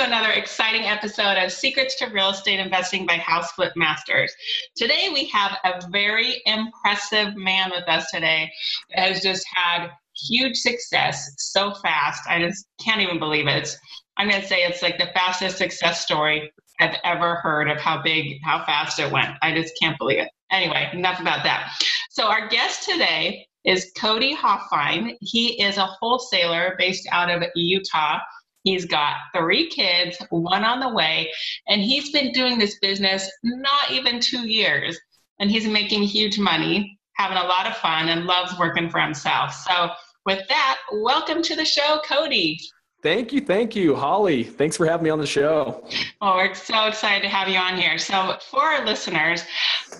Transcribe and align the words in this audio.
To 0.00 0.06
another 0.06 0.30
exciting 0.30 0.86
episode 0.86 1.36
of 1.36 1.52
Secrets 1.52 1.94
to 1.96 2.06
Real 2.06 2.30
Estate 2.30 2.58
Investing 2.58 3.04
by 3.04 3.16
House 3.16 3.52
Flip 3.52 3.74
Masters. 3.76 4.34
Today, 4.74 5.10
we 5.12 5.26
have 5.26 5.58
a 5.62 5.86
very 5.90 6.40
impressive 6.46 7.36
man 7.36 7.70
with 7.70 7.86
us 7.86 8.10
today 8.10 8.50
has 8.92 9.20
just 9.20 9.44
had 9.52 9.88
huge 10.16 10.56
success 10.56 11.34
so 11.36 11.74
fast. 11.82 12.22
I 12.30 12.40
just 12.40 12.64
can't 12.82 13.02
even 13.02 13.18
believe 13.18 13.46
it. 13.46 13.58
It's, 13.58 13.76
I'm 14.16 14.30
going 14.30 14.40
to 14.40 14.48
say 14.48 14.62
it's 14.62 14.80
like 14.80 14.96
the 14.96 15.10
fastest 15.12 15.58
success 15.58 16.00
story 16.00 16.50
I've 16.80 16.96
ever 17.04 17.34
heard 17.34 17.68
of 17.68 17.76
how 17.76 18.00
big, 18.00 18.38
how 18.42 18.64
fast 18.64 18.98
it 18.98 19.12
went. 19.12 19.36
I 19.42 19.54
just 19.54 19.74
can't 19.78 19.98
believe 19.98 20.20
it. 20.20 20.30
Anyway, 20.50 20.88
enough 20.94 21.20
about 21.20 21.44
that. 21.44 21.74
So, 22.08 22.26
our 22.26 22.48
guest 22.48 22.88
today 22.88 23.46
is 23.64 23.92
Cody 23.98 24.34
Hofhine. 24.34 25.18
He 25.20 25.62
is 25.62 25.76
a 25.76 25.84
wholesaler 25.84 26.74
based 26.78 27.06
out 27.12 27.30
of 27.30 27.42
Utah. 27.54 28.18
He's 28.62 28.84
got 28.84 29.16
three 29.34 29.68
kids, 29.68 30.18
one 30.30 30.64
on 30.64 30.80
the 30.80 30.88
way, 30.88 31.30
and 31.68 31.80
he's 31.80 32.10
been 32.12 32.32
doing 32.32 32.58
this 32.58 32.78
business 32.80 33.30
not 33.42 33.90
even 33.90 34.20
two 34.20 34.46
years. 34.46 34.98
And 35.38 35.50
he's 35.50 35.66
making 35.66 36.02
huge 36.02 36.38
money, 36.38 36.98
having 37.14 37.38
a 37.38 37.44
lot 37.44 37.66
of 37.66 37.74
fun, 37.78 38.10
and 38.10 38.26
loves 38.26 38.58
working 38.58 38.90
for 38.90 39.00
himself. 39.00 39.54
So, 39.54 39.90
with 40.26 40.46
that, 40.48 40.78
welcome 40.92 41.42
to 41.42 41.56
the 41.56 41.64
show, 41.64 42.02
Cody. 42.06 42.58
Thank 43.02 43.32
you. 43.32 43.40
Thank 43.40 43.74
you, 43.74 43.96
Holly. 43.96 44.44
Thanks 44.44 44.76
for 44.76 44.84
having 44.84 45.04
me 45.04 45.10
on 45.10 45.18
the 45.18 45.26
show. 45.26 45.88
Well, 46.20 46.36
we're 46.36 46.52
so 46.52 46.84
excited 46.84 47.22
to 47.22 47.30
have 47.30 47.48
you 47.48 47.56
on 47.56 47.78
here. 47.78 47.96
So, 47.96 48.36
for 48.50 48.60
our 48.60 48.84
listeners, 48.84 49.42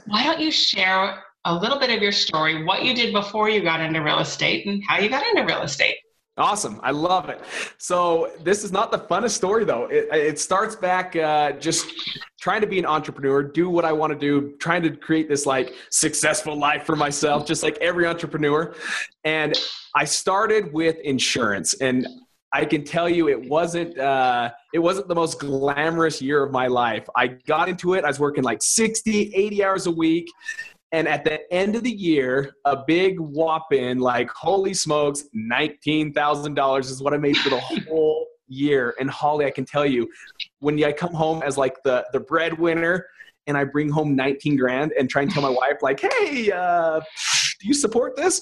why 0.06 0.24
don't 0.24 0.40
you 0.40 0.50
share 0.50 1.24
a 1.46 1.54
little 1.54 1.78
bit 1.78 1.88
of 1.88 2.02
your 2.02 2.12
story, 2.12 2.62
what 2.64 2.84
you 2.84 2.94
did 2.94 3.14
before 3.14 3.48
you 3.48 3.62
got 3.62 3.80
into 3.80 4.02
real 4.02 4.18
estate, 4.18 4.66
and 4.66 4.82
how 4.86 4.98
you 4.98 5.08
got 5.08 5.26
into 5.26 5.44
real 5.44 5.62
estate? 5.62 5.96
Awesome. 6.36 6.80
I 6.82 6.90
love 6.90 7.28
it. 7.28 7.40
So, 7.78 8.32
this 8.42 8.64
is 8.64 8.72
not 8.72 8.90
the 8.90 8.98
funnest 8.98 9.32
story, 9.32 9.64
though. 9.64 9.86
It, 9.86 10.08
it 10.12 10.38
starts 10.38 10.74
back 10.74 11.14
uh, 11.16 11.52
just 11.52 11.92
trying 12.40 12.60
to 12.62 12.66
be 12.66 12.78
an 12.78 12.86
entrepreneur, 12.86 13.42
do 13.42 13.68
what 13.68 13.84
I 13.84 13.92
want 13.92 14.12
to 14.12 14.18
do, 14.18 14.56
trying 14.58 14.82
to 14.82 14.96
create 14.96 15.28
this 15.28 15.44
like 15.44 15.74
successful 15.90 16.56
life 16.56 16.84
for 16.84 16.96
myself, 16.96 17.46
just 17.46 17.62
like 17.62 17.76
every 17.78 18.06
entrepreneur. 18.06 18.74
And 19.24 19.58
I 19.94 20.04
started 20.04 20.72
with 20.72 20.96
insurance. 21.00 21.74
And 21.74 22.06
I 22.52 22.64
can 22.64 22.84
tell 22.84 23.08
you 23.08 23.28
it 23.28 23.48
wasn't 23.48 23.96
uh, 23.98 24.50
it 24.72 24.80
wasn't 24.80 25.08
the 25.08 25.14
most 25.14 25.38
glamorous 25.38 26.20
year 26.20 26.42
of 26.42 26.50
my 26.50 26.66
life. 26.66 27.08
I 27.16 27.28
got 27.28 27.68
into 27.68 27.94
it. 27.94 28.04
I 28.04 28.08
was 28.08 28.18
working 28.18 28.42
like 28.42 28.62
60, 28.62 29.34
80 29.34 29.64
hours 29.64 29.86
a 29.86 29.90
week. 29.90 30.28
And 30.92 31.06
at 31.06 31.24
the 31.24 31.40
end 31.52 31.76
of 31.76 31.84
the 31.84 31.90
year, 31.90 32.52
a 32.64 32.76
big 32.84 33.20
whopping 33.20 33.98
like 33.98 34.28
holy 34.30 34.74
smokes, 34.74 35.24
nineteen 35.32 36.12
thousand 36.12 36.54
dollars 36.54 36.90
is 36.90 37.02
what 37.02 37.14
I 37.14 37.16
made 37.16 37.36
for 37.36 37.50
the 37.50 37.60
whole 37.60 38.26
year. 38.48 38.94
And 38.98 39.08
Holly, 39.08 39.46
I 39.46 39.50
can 39.50 39.64
tell 39.64 39.86
you, 39.86 40.08
when 40.58 40.82
I 40.82 40.92
come 40.92 41.14
home 41.14 41.42
as 41.42 41.56
like 41.56 41.76
the 41.84 42.06
the 42.12 42.20
breadwinner, 42.20 43.06
and 43.46 43.56
I 43.56 43.64
bring 43.64 43.88
home 43.88 44.14
19 44.14 44.56
grand 44.56 44.92
and 44.98 45.10
try 45.10 45.22
and 45.22 45.30
tell 45.30 45.42
my 45.42 45.50
wife 45.50 45.82
like, 45.82 46.00
hey, 46.00 46.50
uh, 46.52 47.00
do 47.60 47.66
you 47.66 47.74
support 47.74 48.16
this? 48.16 48.40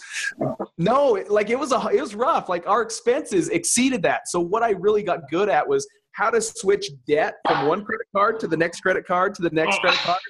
No, 0.76 1.24
like 1.28 1.50
it 1.50 1.58
was 1.58 1.72
a 1.72 1.88
it 1.88 2.00
was 2.00 2.14
rough. 2.14 2.48
Like 2.48 2.66
our 2.66 2.82
expenses 2.82 3.48
exceeded 3.48 4.02
that. 4.02 4.28
So 4.28 4.38
what 4.40 4.62
I 4.62 4.70
really 4.70 5.02
got 5.02 5.28
good 5.30 5.48
at 5.48 5.66
was 5.66 5.88
how 6.12 6.30
to 6.30 6.40
switch 6.40 6.90
debt 7.06 7.36
from 7.46 7.66
one 7.66 7.84
credit 7.84 8.06
card 8.14 8.40
to 8.40 8.48
the 8.48 8.56
next 8.56 8.80
credit 8.80 9.06
card 9.06 9.34
to 9.36 9.42
the 9.42 9.50
next 9.50 9.78
credit 9.80 9.98
card. 10.00 10.20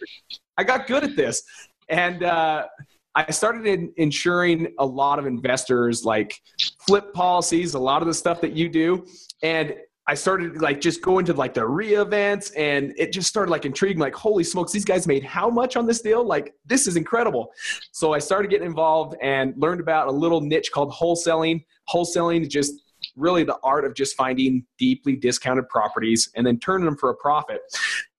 I 0.57 0.65
got 0.65 0.87
good 0.87 1.05
at 1.05 1.17
this, 1.17 1.43
and 1.89 2.23
uh, 2.23 2.67
I 3.15 3.31
started 3.31 3.67
in 3.67 3.93
insuring 3.97 4.75
a 4.79 4.87
lot 4.87 5.19
of 5.19 5.27
investors, 5.27 6.05
like 6.05 6.41
flip 6.87 7.13
policies, 7.13 7.75
a 7.75 7.79
lot 7.79 8.03
of 8.03 8.09
the 8.09 8.15
stuff 8.15 8.41
that 8.43 8.53
you 8.53 8.69
do, 8.69 9.07
and 9.43 9.75
I 10.09 10.15
started 10.15 10.63
like 10.63 10.81
just 10.81 11.03
going 11.03 11.27
to 11.27 11.35
like 11.35 11.53
the 11.53 11.67
REIA 11.67 12.01
events 12.01 12.51
and 12.53 12.95
it 12.97 13.13
just 13.13 13.29
started 13.29 13.51
like 13.51 13.67
intriguing, 13.67 13.99
like, 13.99 14.15
holy 14.15 14.43
smokes, 14.43 14.73
these 14.73 14.87
guys 14.87 15.07
made 15.07 15.23
how 15.23 15.51
much 15.51 15.77
on 15.77 15.87
this 15.87 16.01
deal? 16.01 16.25
Like, 16.25 16.55
this 16.65 16.87
is 16.87 16.97
incredible. 16.97 17.53
So 17.93 18.15
I 18.15 18.19
started 18.19 18.51
getting 18.51 18.67
involved 18.67 19.17
and 19.21 19.53
learned 19.59 19.83
about 19.83 20.09
a 20.09 20.11
little 20.11 20.41
niche 20.41 20.71
called 20.73 20.93
wholesaling. 20.93 21.63
Wholesaling 21.93 22.49
just 22.49 22.73
really 23.19 23.45
the 23.45 23.59
art 23.63 23.85
of 23.85 23.95
just 23.95 24.17
finding 24.17 24.65
deeply 24.79 25.17
discounted 25.17 25.69
properties 25.69 26.31
and 26.37 26.47
then 26.47 26.59
turning 26.59 26.85
them 26.85 26.97
for 26.97 27.11
a 27.11 27.15
profit. 27.17 27.61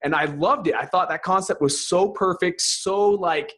And 0.03 0.13
I 0.13 0.25
loved 0.25 0.67
it. 0.67 0.75
I 0.75 0.85
thought 0.85 1.09
that 1.09 1.23
concept 1.23 1.61
was 1.61 1.87
so 1.87 2.09
perfect, 2.09 2.61
so 2.61 3.09
like 3.09 3.53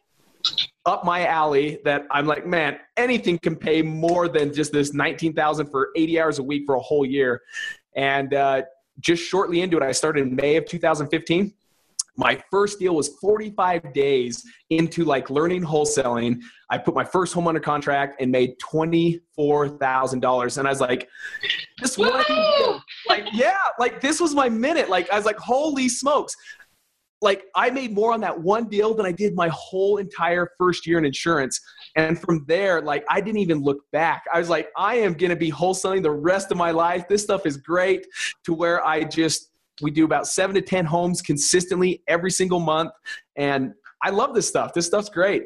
up 0.86 1.04
my 1.04 1.26
alley 1.26 1.78
that 1.84 2.06
I'm 2.10 2.26
like, 2.26 2.46
man, 2.46 2.78
anything 2.96 3.38
can 3.38 3.56
pay 3.56 3.82
more 3.82 4.28
than 4.28 4.52
just 4.52 4.72
this 4.72 4.92
19,000 4.92 5.66
for 5.70 5.90
80 5.96 6.20
hours 6.20 6.38
a 6.38 6.42
week 6.42 6.64
for 6.66 6.74
a 6.74 6.80
whole 6.80 7.06
year. 7.06 7.40
And 7.94 8.34
uh, 8.34 8.62
just 9.00 9.22
shortly 9.22 9.60
into 9.60 9.76
it, 9.76 9.82
I 9.82 9.92
started 9.92 10.26
in 10.26 10.34
May 10.34 10.56
of 10.56 10.66
2015. 10.66 11.54
My 12.16 12.40
first 12.50 12.78
deal 12.78 12.94
was 12.94 13.08
45 13.20 13.92
days 13.94 14.44
into 14.70 15.04
like 15.04 15.30
learning 15.30 15.62
wholesaling. 15.62 16.40
I 16.70 16.78
put 16.78 16.94
my 16.94 17.04
first 17.04 17.32
home 17.32 17.48
under 17.48 17.60
contract 17.60 18.20
and 18.20 18.30
made 18.30 18.54
$24,000. 18.60 20.58
And 20.58 20.66
I 20.66 20.70
was 20.70 20.80
like, 20.80 21.08
this 21.80 21.96
one 21.96 22.12
like, 23.08 23.26
yeah, 23.32 23.56
like 23.78 24.00
this 24.00 24.20
was 24.20 24.34
my 24.34 24.48
minute. 24.48 24.90
Like, 24.90 25.10
I 25.10 25.16
was 25.16 25.24
like, 25.24 25.38
holy 25.38 25.88
smokes 25.88 26.36
like 27.22 27.44
I 27.54 27.70
made 27.70 27.94
more 27.94 28.12
on 28.12 28.20
that 28.20 28.38
one 28.38 28.68
deal 28.68 28.94
than 28.94 29.06
I 29.06 29.12
did 29.12 29.34
my 29.34 29.48
whole 29.48 29.98
entire 29.98 30.50
first 30.58 30.86
year 30.86 30.98
in 30.98 31.04
insurance. 31.04 31.58
And 31.94 32.20
from 32.20 32.44
there, 32.48 32.82
like 32.82 33.04
I 33.08 33.20
didn't 33.20 33.38
even 33.38 33.62
look 33.62 33.78
back. 33.92 34.24
I 34.32 34.38
was 34.38 34.48
like, 34.48 34.68
I 34.76 34.96
am 34.96 35.14
gonna 35.14 35.36
be 35.36 35.50
wholesaling 35.50 36.02
the 36.02 36.10
rest 36.10 36.50
of 36.50 36.58
my 36.58 36.72
life. 36.72 37.08
This 37.08 37.22
stuff 37.22 37.46
is 37.46 37.56
great 37.56 38.06
to 38.44 38.52
where 38.52 38.84
I 38.84 39.04
just 39.04 39.51
we 39.80 39.90
do 39.90 40.04
about 40.04 40.26
seven 40.26 40.54
to 40.54 40.62
ten 40.62 40.84
homes 40.84 41.22
consistently 41.22 42.02
every 42.06 42.30
single 42.30 42.60
month. 42.60 42.92
And 43.36 43.72
I 44.04 44.10
love 44.10 44.34
this 44.34 44.48
stuff. 44.48 44.74
This 44.74 44.86
stuff's 44.86 45.08
great. 45.08 45.44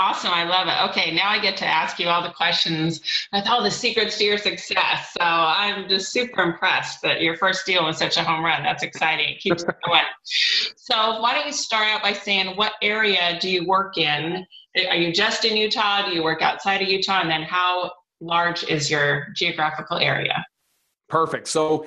Awesome. 0.00 0.32
I 0.32 0.42
love 0.42 0.66
it. 0.66 0.90
Okay, 0.90 1.14
now 1.14 1.28
I 1.28 1.38
get 1.38 1.56
to 1.58 1.64
ask 1.64 2.00
you 2.00 2.08
all 2.08 2.22
the 2.24 2.32
questions 2.32 3.00
with 3.32 3.46
all 3.46 3.62
the 3.62 3.70
secrets 3.70 4.18
to 4.18 4.24
your 4.24 4.36
success. 4.36 5.12
So 5.12 5.22
I'm 5.22 5.88
just 5.88 6.10
super 6.10 6.42
impressed 6.42 7.02
that 7.02 7.20
your 7.20 7.36
first 7.36 7.64
deal 7.64 7.84
was 7.84 7.96
such 7.96 8.16
a 8.16 8.24
home 8.24 8.44
run. 8.44 8.64
That's 8.64 8.82
exciting. 8.82 9.28
It 9.28 9.38
keeps 9.38 9.62
going. 9.62 10.02
So 10.76 11.20
why 11.20 11.34
don't 11.34 11.46
you 11.46 11.52
start 11.52 11.86
out 11.86 12.02
by 12.02 12.14
saying 12.14 12.56
what 12.56 12.72
area 12.82 13.38
do 13.40 13.48
you 13.48 13.64
work 13.64 13.96
in? 13.96 14.44
Are 14.88 14.96
you 14.96 15.12
just 15.12 15.44
in 15.44 15.56
Utah? 15.56 16.04
Do 16.04 16.12
you 16.12 16.24
work 16.24 16.42
outside 16.42 16.82
of 16.82 16.88
Utah? 16.88 17.20
And 17.20 17.30
then 17.30 17.44
how 17.44 17.92
large 18.20 18.64
is 18.64 18.90
your 18.90 19.28
geographical 19.36 19.98
area? 19.98 20.44
Perfect. 21.08 21.48
So, 21.48 21.86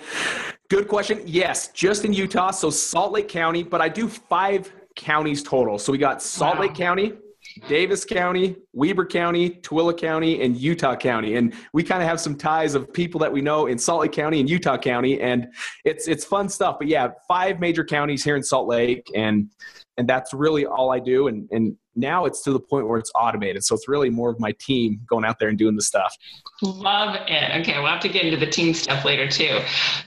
good 0.70 0.88
question. 0.88 1.22
Yes, 1.26 1.70
just 1.70 2.06
in 2.06 2.14
Utah. 2.14 2.52
So, 2.52 2.70
Salt 2.70 3.12
Lake 3.12 3.28
County, 3.28 3.64
but 3.64 3.82
I 3.82 3.90
do 3.90 4.08
five 4.08 4.72
counties 4.98 5.42
total. 5.42 5.80
So 5.80 5.94
we 5.94 5.98
got 5.98 6.22
Salt 6.22 6.56
wow. 6.56 6.64
Lake 6.64 6.76
County, 6.76 7.14
Davis 7.70 8.04
County, 8.04 8.58
Weber 8.74 9.06
County, 9.06 9.52
Tooele 9.52 9.98
County, 9.98 10.44
and 10.44 10.58
Utah 10.58 10.96
County. 10.96 11.38
And 11.38 11.54
we 11.72 11.84
kind 11.84 12.02
of 12.02 12.10
have 12.10 12.20
some 12.20 12.36
ties 12.36 12.76
of 12.76 12.92
people 12.92 13.20
that 13.22 13.32
we 13.32 13.42
know 13.42 13.68
in 13.68 13.78
Salt 13.78 14.02
Lake 14.02 14.12
County 14.12 14.42
and 14.42 14.50
Utah 14.50 14.78
County. 14.78 15.22
And 15.22 15.48
it's 15.86 16.10
it's 16.10 16.26
fun 16.26 16.50
stuff. 16.50 16.78
But 16.80 16.88
yeah, 16.88 17.10
five 17.28 17.62
major 17.62 17.86
counties 17.86 18.24
here 18.24 18.36
in 18.36 18.44
Salt 18.44 18.68
Lake. 18.68 19.10
And 19.16 19.50
and 19.98 20.08
that's 20.08 20.34
really 20.34 20.66
all 20.66 20.92
I 20.92 21.00
do. 21.00 21.28
And 21.28 21.48
and 21.52 21.76
now 21.96 22.26
it's 22.26 22.44
to 22.44 22.54
the 22.54 22.60
point 22.60 22.88
where 22.88 23.00
it's 23.00 23.12
automated. 23.16 23.64
So 23.64 23.74
it's 23.76 23.88
really 23.88 24.10
more 24.10 24.30
of 24.30 24.40
my 24.40 24.54
team 24.60 25.02
going 25.10 25.26
out 25.26 25.40
there 25.40 25.50
and 25.50 25.58
doing 25.58 25.76
the 25.76 25.82
stuff. 25.82 26.16
Love 26.62 27.16
it. 27.28 27.62
Okay, 27.62 27.80
we'll 27.80 27.88
have 27.88 28.02
to 28.02 28.10
get 28.10 28.24
into 28.24 28.38
the 28.38 28.52
team 28.52 28.74
stuff 28.74 29.04
later 29.04 29.28
too. 29.28 29.60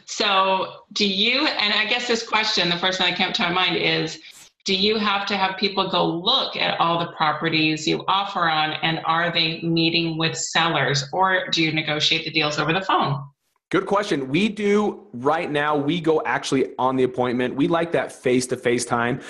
So 0.06 0.84
do 0.92 1.06
you 1.06 1.46
and 1.46 1.74
I 1.74 1.86
guess 1.86 2.06
this 2.06 2.26
question, 2.26 2.68
the 2.68 2.78
first 2.78 3.00
one 3.00 3.10
that 3.10 3.18
came 3.18 3.32
to 3.32 3.42
my 3.42 3.50
mind 3.50 3.76
is 3.76 4.18
do 4.64 4.76
you 4.76 4.98
have 4.98 5.26
to 5.26 5.36
have 5.36 5.56
people 5.56 5.90
go 5.90 6.04
look 6.04 6.54
at 6.54 6.78
all 6.78 6.98
the 6.98 7.12
properties 7.12 7.88
you 7.88 8.04
offer 8.06 8.48
on 8.48 8.74
and 8.82 9.00
are 9.04 9.32
they 9.32 9.60
meeting 9.62 10.18
with 10.18 10.36
sellers 10.36 11.04
or 11.12 11.48
do 11.50 11.62
you 11.62 11.72
negotiate 11.72 12.24
the 12.24 12.30
deals 12.30 12.58
over 12.58 12.72
the 12.72 12.82
phone? 12.82 13.24
Good 13.70 13.86
question. 13.86 14.28
We 14.28 14.48
do 14.48 15.06
right 15.12 15.48
now, 15.48 15.76
we 15.76 16.00
go 16.00 16.20
actually 16.26 16.74
on 16.76 16.96
the 16.96 17.04
appointment. 17.04 17.54
We 17.54 17.68
like 17.68 17.92
that 17.92 18.10
face 18.10 18.44
to 18.48 18.56
face 18.56 18.84
time. 18.84 19.20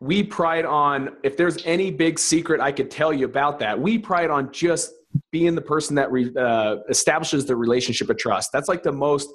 We 0.00 0.24
pride 0.24 0.64
on, 0.64 1.16
if 1.22 1.36
there's 1.36 1.64
any 1.64 1.92
big 1.92 2.18
secret 2.18 2.60
I 2.60 2.72
could 2.72 2.90
tell 2.90 3.12
you 3.12 3.26
about 3.26 3.60
that, 3.60 3.78
we 3.80 3.96
pride 3.96 4.28
on 4.28 4.50
just 4.50 4.92
being 5.30 5.54
the 5.54 5.62
person 5.62 5.94
that 5.96 6.10
re, 6.10 6.32
uh, 6.36 6.78
establishes 6.88 7.46
the 7.46 7.54
relationship 7.54 8.10
of 8.10 8.18
trust. 8.18 8.50
That's 8.52 8.68
like 8.68 8.82
the 8.82 8.92
most 8.92 9.30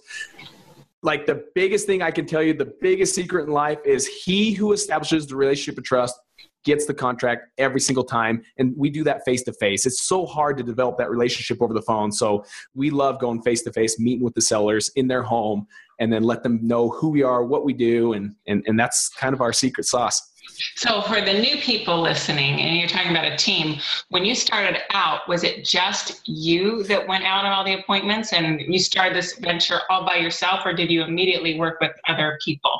like 1.03 1.25
the 1.25 1.45
biggest 1.55 1.87
thing 1.87 2.03
I 2.03 2.11
can 2.11 2.27
tell 2.27 2.43
you, 2.43 2.53
the 2.53 2.73
biggest 2.79 3.15
secret 3.15 3.45
in 3.45 3.51
life 3.51 3.79
is 3.85 4.05
he 4.05 4.51
who 4.51 4.71
establishes 4.73 5.25
the 5.25 5.35
relationship 5.35 5.79
of 5.79 5.83
trust 5.83 6.15
gets 6.63 6.85
the 6.85 6.93
contract 6.93 7.49
every 7.57 7.79
single 7.79 8.03
time 8.03 8.41
and 8.57 8.73
we 8.77 8.89
do 8.89 9.03
that 9.03 9.23
face 9.25 9.43
to 9.43 9.53
face 9.53 9.85
it's 9.85 10.03
so 10.07 10.25
hard 10.25 10.57
to 10.57 10.63
develop 10.63 10.97
that 10.97 11.09
relationship 11.09 11.61
over 11.61 11.73
the 11.73 11.81
phone 11.81 12.11
so 12.11 12.43
we 12.75 12.89
love 12.89 13.19
going 13.19 13.41
face 13.41 13.61
to 13.63 13.71
face 13.73 13.99
meeting 13.99 14.23
with 14.23 14.33
the 14.35 14.41
sellers 14.41 14.89
in 14.95 15.07
their 15.07 15.23
home 15.23 15.65
and 15.99 16.11
then 16.11 16.23
let 16.23 16.43
them 16.43 16.59
know 16.61 16.89
who 16.89 17.09
we 17.09 17.23
are 17.23 17.43
what 17.43 17.65
we 17.65 17.73
do 17.73 18.13
and 18.13 18.35
and, 18.47 18.63
and 18.67 18.79
that's 18.79 19.09
kind 19.09 19.33
of 19.33 19.41
our 19.41 19.53
secret 19.53 19.85
sauce 19.85 20.30
so, 20.75 21.01
for 21.01 21.21
the 21.21 21.33
new 21.33 21.57
people 21.57 22.01
listening, 22.01 22.59
and 22.61 22.77
you're 22.77 22.87
talking 22.87 23.11
about 23.11 23.25
a 23.25 23.37
team, 23.37 23.79
when 24.09 24.25
you 24.25 24.35
started 24.35 24.81
out, 24.91 25.27
was 25.27 25.43
it 25.43 25.65
just 25.65 26.27
you 26.27 26.83
that 26.83 27.07
went 27.07 27.23
out 27.23 27.45
on 27.45 27.51
all 27.51 27.63
the 27.63 27.73
appointments 27.73 28.33
and 28.33 28.61
you 28.61 28.79
started 28.79 29.15
this 29.15 29.37
venture 29.37 29.81
all 29.89 30.05
by 30.05 30.15
yourself, 30.15 30.61
or 30.65 30.73
did 30.73 30.89
you 30.89 31.03
immediately 31.03 31.59
work 31.59 31.79
with 31.79 31.91
other 32.07 32.39
people? 32.43 32.71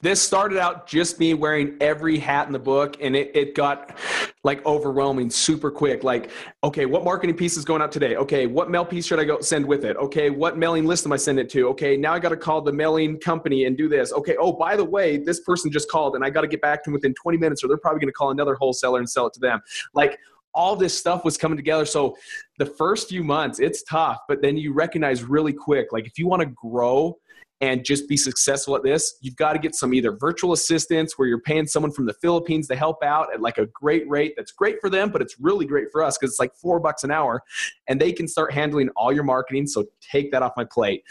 This 0.00 0.22
started 0.22 0.58
out 0.58 0.86
just 0.86 1.18
me 1.18 1.34
wearing 1.34 1.76
every 1.80 2.18
hat 2.18 2.46
in 2.46 2.52
the 2.52 2.58
book, 2.58 2.96
and 3.00 3.14
it, 3.14 3.30
it 3.34 3.54
got 3.54 3.96
like 4.42 4.64
overwhelming 4.64 5.28
super 5.28 5.70
quick. 5.70 6.02
Like, 6.02 6.30
okay, 6.64 6.86
what 6.86 7.04
marketing 7.04 7.36
piece 7.36 7.56
is 7.56 7.64
going 7.64 7.82
out 7.82 7.92
today? 7.92 8.16
Okay, 8.16 8.46
what 8.46 8.70
mail 8.70 8.84
piece 8.84 9.06
should 9.06 9.18
I 9.18 9.24
go 9.24 9.40
send 9.40 9.66
with 9.66 9.84
it? 9.84 9.96
Okay, 9.98 10.30
what 10.30 10.56
mailing 10.56 10.86
list 10.86 11.04
am 11.04 11.12
I 11.12 11.16
sending 11.16 11.44
it 11.44 11.50
to? 11.50 11.68
Okay, 11.68 11.96
now 11.96 12.14
I 12.14 12.18
got 12.18 12.30
to 12.30 12.36
call 12.36 12.62
the 12.62 12.72
mailing 12.72 13.18
company 13.18 13.66
and 13.66 13.76
do 13.76 13.88
this. 13.88 14.12
Okay, 14.12 14.36
oh, 14.38 14.52
by 14.52 14.76
the 14.76 14.84
way, 14.84 15.18
this 15.18 15.40
person 15.40 15.70
just 15.70 15.90
called 15.90 16.14
and 16.14 16.24
I 16.24 16.30
got 16.30 16.40
to 16.40 16.48
get 16.48 16.62
back 16.62 16.82
to 16.84 16.88
them 16.88 16.94
within 16.94 17.14
20 17.14 17.36
minutes, 17.36 17.62
or 17.62 17.68
they're 17.68 17.76
probably 17.76 18.00
going 18.00 18.08
to 18.08 18.14
call 18.14 18.30
another 18.30 18.54
wholesaler 18.54 18.98
and 18.98 19.08
sell 19.08 19.26
it 19.26 19.34
to 19.34 19.40
them. 19.40 19.60
Like, 19.92 20.18
all 20.54 20.74
this 20.74 20.96
stuff 20.98 21.24
was 21.24 21.36
coming 21.36 21.56
together. 21.56 21.84
So 21.84 22.16
the 22.58 22.66
first 22.66 23.08
few 23.08 23.22
months, 23.22 23.60
it's 23.60 23.82
tough, 23.84 24.18
but 24.26 24.42
then 24.42 24.56
you 24.56 24.72
recognize 24.72 25.22
really 25.22 25.52
quick, 25.52 25.92
like 25.92 26.06
if 26.06 26.18
you 26.18 26.26
want 26.26 26.42
to 26.42 26.48
grow 26.48 27.16
and 27.60 27.84
just 27.84 28.08
be 28.08 28.16
successful 28.16 28.74
at 28.74 28.82
this, 28.82 29.16
you've 29.20 29.36
got 29.36 29.52
to 29.52 29.58
get 29.58 29.74
some 29.74 29.92
either 29.92 30.12
virtual 30.12 30.52
assistants 30.52 31.18
where 31.18 31.28
you're 31.28 31.40
paying 31.40 31.66
someone 31.66 31.92
from 31.92 32.06
the 32.06 32.14
Philippines 32.14 32.66
to 32.68 32.76
help 32.76 33.02
out 33.04 33.32
at 33.34 33.42
like 33.42 33.58
a 33.58 33.66
great 33.66 34.08
rate. 34.08 34.32
That's 34.36 34.52
great 34.52 34.80
for 34.80 34.88
them, 34.88 35.10
but 35.10 35.20
it's 35.20 35.38
really 35.38 35.66
great 35.66 35.88
for 35.92 36.02
us 36.02 36.16
because 36.16 36.32
it's 36.32 36.40
like 36.40 36.54
four 36.54 36.80
bucks 36.80 37.04
an 37.04 37.10
hour 37.10 37.42
and 37.88 38.00
they 38.00 38.12
can 38.12 38.26
start 38.26 38.52
handling 38.52 38.88
all 38.96 39.12
your 39.12 39.24
marketing. 39.24 39.66
So 39.66 39.84
take 40.00 40.32
that 40.32 40.42
off 40.42 40.52
my 40.56 40.64
plate. 40.64 41.04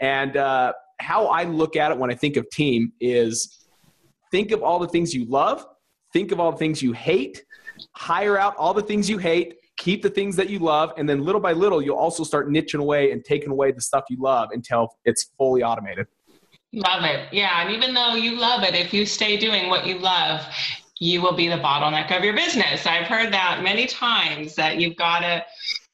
And 0.00 0.36
uh, 0.36 0.74
how 1.00 1.26
I 1.26 1.44
look 1.44 1.76
at 1.76 1.90
it 1.90 1.98
when 1.98 2.10
I 2.10 2.14
think 2.14 2.36
of 2.36 2.48
team 2.50 2.92
is 3.00 3.66
think 4.30 4.50
of 4.50 4.62
all 4.62 4.78
the 4.78 4.88
things 4.88 5.14
you 5.14 5.24
love, 5.24 5.66
think 6.12 6.32
of 6.32 6.40
all 6.40 6.52
the 6.52 6.58
things 6.58 6.82
you 6.82 6.92
hate, 6.92 7.44
hire 7.92 8.38
out 8.38 8.54
all 8.56 8.74
the 8.74 8.82
things 8.82 9.08
you 9.08 9.18
hate, 9.18 9.54
keep 9.76 10.02
the 10.02 10.10
things 10.10 10.36
that 10.36 10.48
you 10.48 10.58
love 10.58 10.92
and 10.96 11.08
then 11.08 11.24
little 11.24 11.40
by 11.40 11.52
little 11.52 11.82
you'll 11.82 11.96
also 11.96 12.24
start 12.24 12.48
niching 12.48 12.80
away 12.80 13.12
and 13.12 13.24
taking 13.24 13.50
away 13.50 13.72
the 13.72 13.80
stuff 13.80 14.04
you 14.08 14.16
love 14.20 14.50
until 14.52 14.88
it's 15.04 15.30
fully 15.36 15.62
automated. 15.62 16.06
Love 16.72 17.04
it. 17.04 17.32
Yeah 17.32 17.62
and 17.62 17.70
even 17.74 17.94
though 17.94 18.14
you 18.14 18.38
love 18.38 18.62
it 18.62 18.74
if 18.74 18.92
you 18.92 19.06
stay 19.06 19.36
doing 19.36 19.68
what 19.68 19.86
you 19.86 19.98
love 19.98 20.46
you 21.00 21.20
will 21.20 21.34
be 21.34 21.48
the 21.48 21.56
bottleneck 21.56 22.16
of 22.16 22.24
your 22.24 22.34
business. 22.34 22.86
I've 22.86 23.06
heard 23.06 23.32
that 23.32 23.62
many 23.62 23.86
times 23.86 24.54
that 24.54 24.80
you've 24.80 24.96
got 24.96 25.20
to 25.20 25.44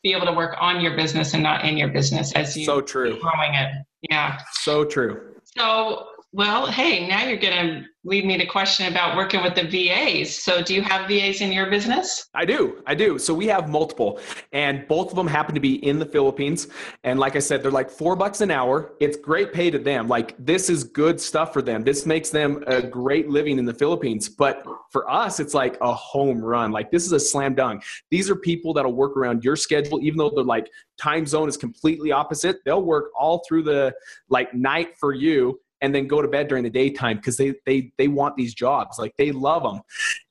be 0.03 0.12
able 0.12 0.27
to 0.27 0.32
work 0.32 0.56
on 0.61 0.81
your 0.81 0.97
business 0.97 1.35
and 1.35 1.43
not 1.43 1.65
in 1.65 1.77
your 1.77 1.88
business 1.88 2.32
as 2.32 2.56
you 2.56 2.65
so 2.65 2.81
true 2.81 3.19
growing 3.21 3.55
it. 3.55 3.73
Yeah. 4.11 4.38
So 4.62 4.85
true. 4.85 5.35
So 5.44 6.06
well, 6.32 6.69
hey, 6.69 7.09
now 7.09 7.25
you're 7.25 7.38
going 7.38 7.82
to 7.82 7.85
lead 8.05 8.25
me 8.25 8.38
to 8.38 8.47
question 8.47 8.91
about 8.91 9.17
working 9.17 9.43
with 9.43 9.56
the 9.56 9.65
VAs. 9.65 10.37
So, 10.37 10.62
do 10.62 10.75
you 10.75 10.82
have 10.82 11.09
VAs 11.09 11.41
in 11.41 11.50
your 11.50 11.69
business? 11.69 12.29
I 12.35 12.44
do. 12.44 12.82
I 12.87 12.94
do. 12.94 13.19
So, 13.19 13.35
we 13.35 13.49
have 13.49 13.69
multiple, 13.69 14.21
and 14.53 14.87
both 14.87 15.11
of 15.11 15.17
them 15.17 15.27
happen 15.27 15.56
to 15.56 15.61
be 15.61 15.85
in 15.85 15.99
the 15.99 16.06
Philippines. 16.06 16.69
And 17.03 17.19
like 17.19 17.35
I 17.35 17.41
said, 17.41 17.65
they're 17.65 17.73
like 17.73 17.91
four 17.91 18.15
bucks 18.15 18.41
an 18.43 18.53
hour. 18.53 18.93
It's 19.00 19.17
great 19.17 19.53
pay 19.53 19.71
to 19.71 19.79
them. 19.79 20.06
Like, 20.06 20.37
this 20.38 20.71
is 20.71 20.85
good 20.85 21.21
stuff 21.21 21.53
for 21.53 21.62
them. 21.62 21.82
This 21.82 22.06
makes 22.06 22.31
them 22.31 22.62
a 22.69 22.81
great 22.81 23.29
living 23.29 23.59
in 23.59 23.65
the 23.65 23.75
Philippines. 23.75 24.29
But 24.29 24.65
for 24.93 25.11
us, 25.11 25.41
it's 25.41 25.53
like 25.53 25.79
a 25.81 25.93
home 25.93 26.41
run. 26.41 26.71
Like, 26.71 26.93
this 26.93 27.05
is 27.05 27.12
a 27.12 27.21
slam 27.21 27.56
dunk. 27.56 27.82
These 28.12 28.31
are 28.31 28.37
people 28.37 28.73
that'll 28.73 28.94
work 28.94 29.17
around 29.17 29.43
your 29.43 29.56
schedule, 29.56 30.00
even 30.00 30.19
though 30.19 30.31
they're 30.31 30.44
like 30.44 30.71
time 30.97 31.27
zone 31.27 31.49
is 31.49 31.56
completely 31.56 32.12
opposite. 32.12 32.59
They'll 32.65 32.85
work 32.85 33.11
all 33.19 33.43
through 33.49 33.65
the 33.65 33.93
like 34.29 34.55
night 34.55 34.97
for 34.97 35.12
you 35.12 35.59
and 35.81 35.94
then 35.94 36.06
go 36.06 36.21
to 36.21 36.29
bed 36.29 36.49
during 36.49 36.65
the 36.65 36.71
daytime 36.71 37.17
because 37.17 37.37
they 37.37 37.55
they 37.67 37.93
they 37.99 38.09
want 38.09 38.37
these 38.37 38.55
jobs 38.55 38.99
like 38.99 39.15
they 39.17 39.32
love 39.32 39.62
them 39.62 39.81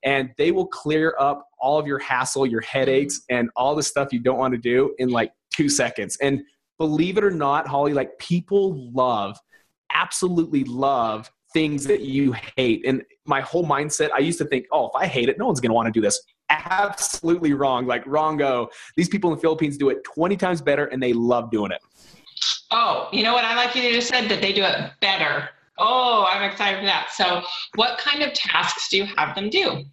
and 0.04 0.32
they 0.38 0.52
will 0.52 0.68
clear 0.68 1.16
up 1.20 1.48
all 1.60 1.80
of 1.80 1.88
your 1.88 2.00
hassle 2.00 2.46
your 2.46 2.62
headaches 2.62 3.20
mm-hmm. 3.20 3.40
and 3.40 3.50
all 3.56 3.76
the 3.76 3.84
stuff 3.84 4.12
you 4.12 4.20
don't 4.20 4.38
want 4.38 4.54
to 4.54 4.60
do 4.60 4.94
in 5.00 5.10
like 5.10 5.32
two 5.54 5.70
seconds. 5.70 6.18
And 6.22 6.42
believe 6.78 7.18
it 7.18 7.24
or 7.24 7.32
not 7.32 7.68
holly 7.68 7.94
like 7.94 8.18
people 8.20 8.92
love 8.94 9.38
absolutely 9.92 10.64
love 10.64 11.30
things 11.52 11.84
that 11.84 12.02
you 12.02 12.34
hate. 12.56 12.86
And 12.86 13.04
my 13.26 13.42
whole 13.42 13.66
mindset 13.66 14.12
i 14.14 14.20
used 14.20 14.38
to 14.38 14.46
think 14.46 14.66
oh 14.72 14.88
if 14.88 14.96
i 14.96 15.06
hate 15.06 15.30
it 15.30 15.38
no 15.38 15.46
one's 15.46 15.60
going 15.60 15.72
to 15.72 15.76
want 15.76 15.88
to 15.88 15.92
do 15.92 16.02
this. 16.02 16.22
Absolutely 16.52 17.54
wrong 17.54 17.86
like 17.86 18.04
wrong 18.08 18.38
go 18.38 18.70
these 18.96 19.08
people 19.08 19.30
in 19.30 19.36
the 19.36 19.42
philippines 19.42 19.78
do 19.78 19.90
it 19.90 20.04
20 20.04 20.36
times 20.36 20.62
better 20.62 20.86
and 20.86 21.04
they 21.04 21.14
love 21.14 21.52
doing 21.52 21.72
it 21.72 21.80
Oh, 22.72 23.10
you 23.12 23.24
know 23.24 23.34
what 23.34 23.46
I 23.46 23.56
like 23.56 23.76
you 23.76 23.82
just 23.94 24.10
said 24.10 24.30
that 24.30 24.42
they 24.42 24.54
do 24.54 24.64
it 24.64 24.92
better. 25.02 25.50
Oh, 25.78 26.28
I'm 26.30 26.44
excited 26.50 26.80
for 26.80 26.86
that. 26.86 27.10
So, 27.14 27.42
what 27.76 27.98
kind 27.98 28.22
of 28.22 28.34
tasks 28.34 28.90
do 28.90 28.98
you 28.98 29.06
have 29.18 29.34
them 29.34 29.50
do? 29.50 29.86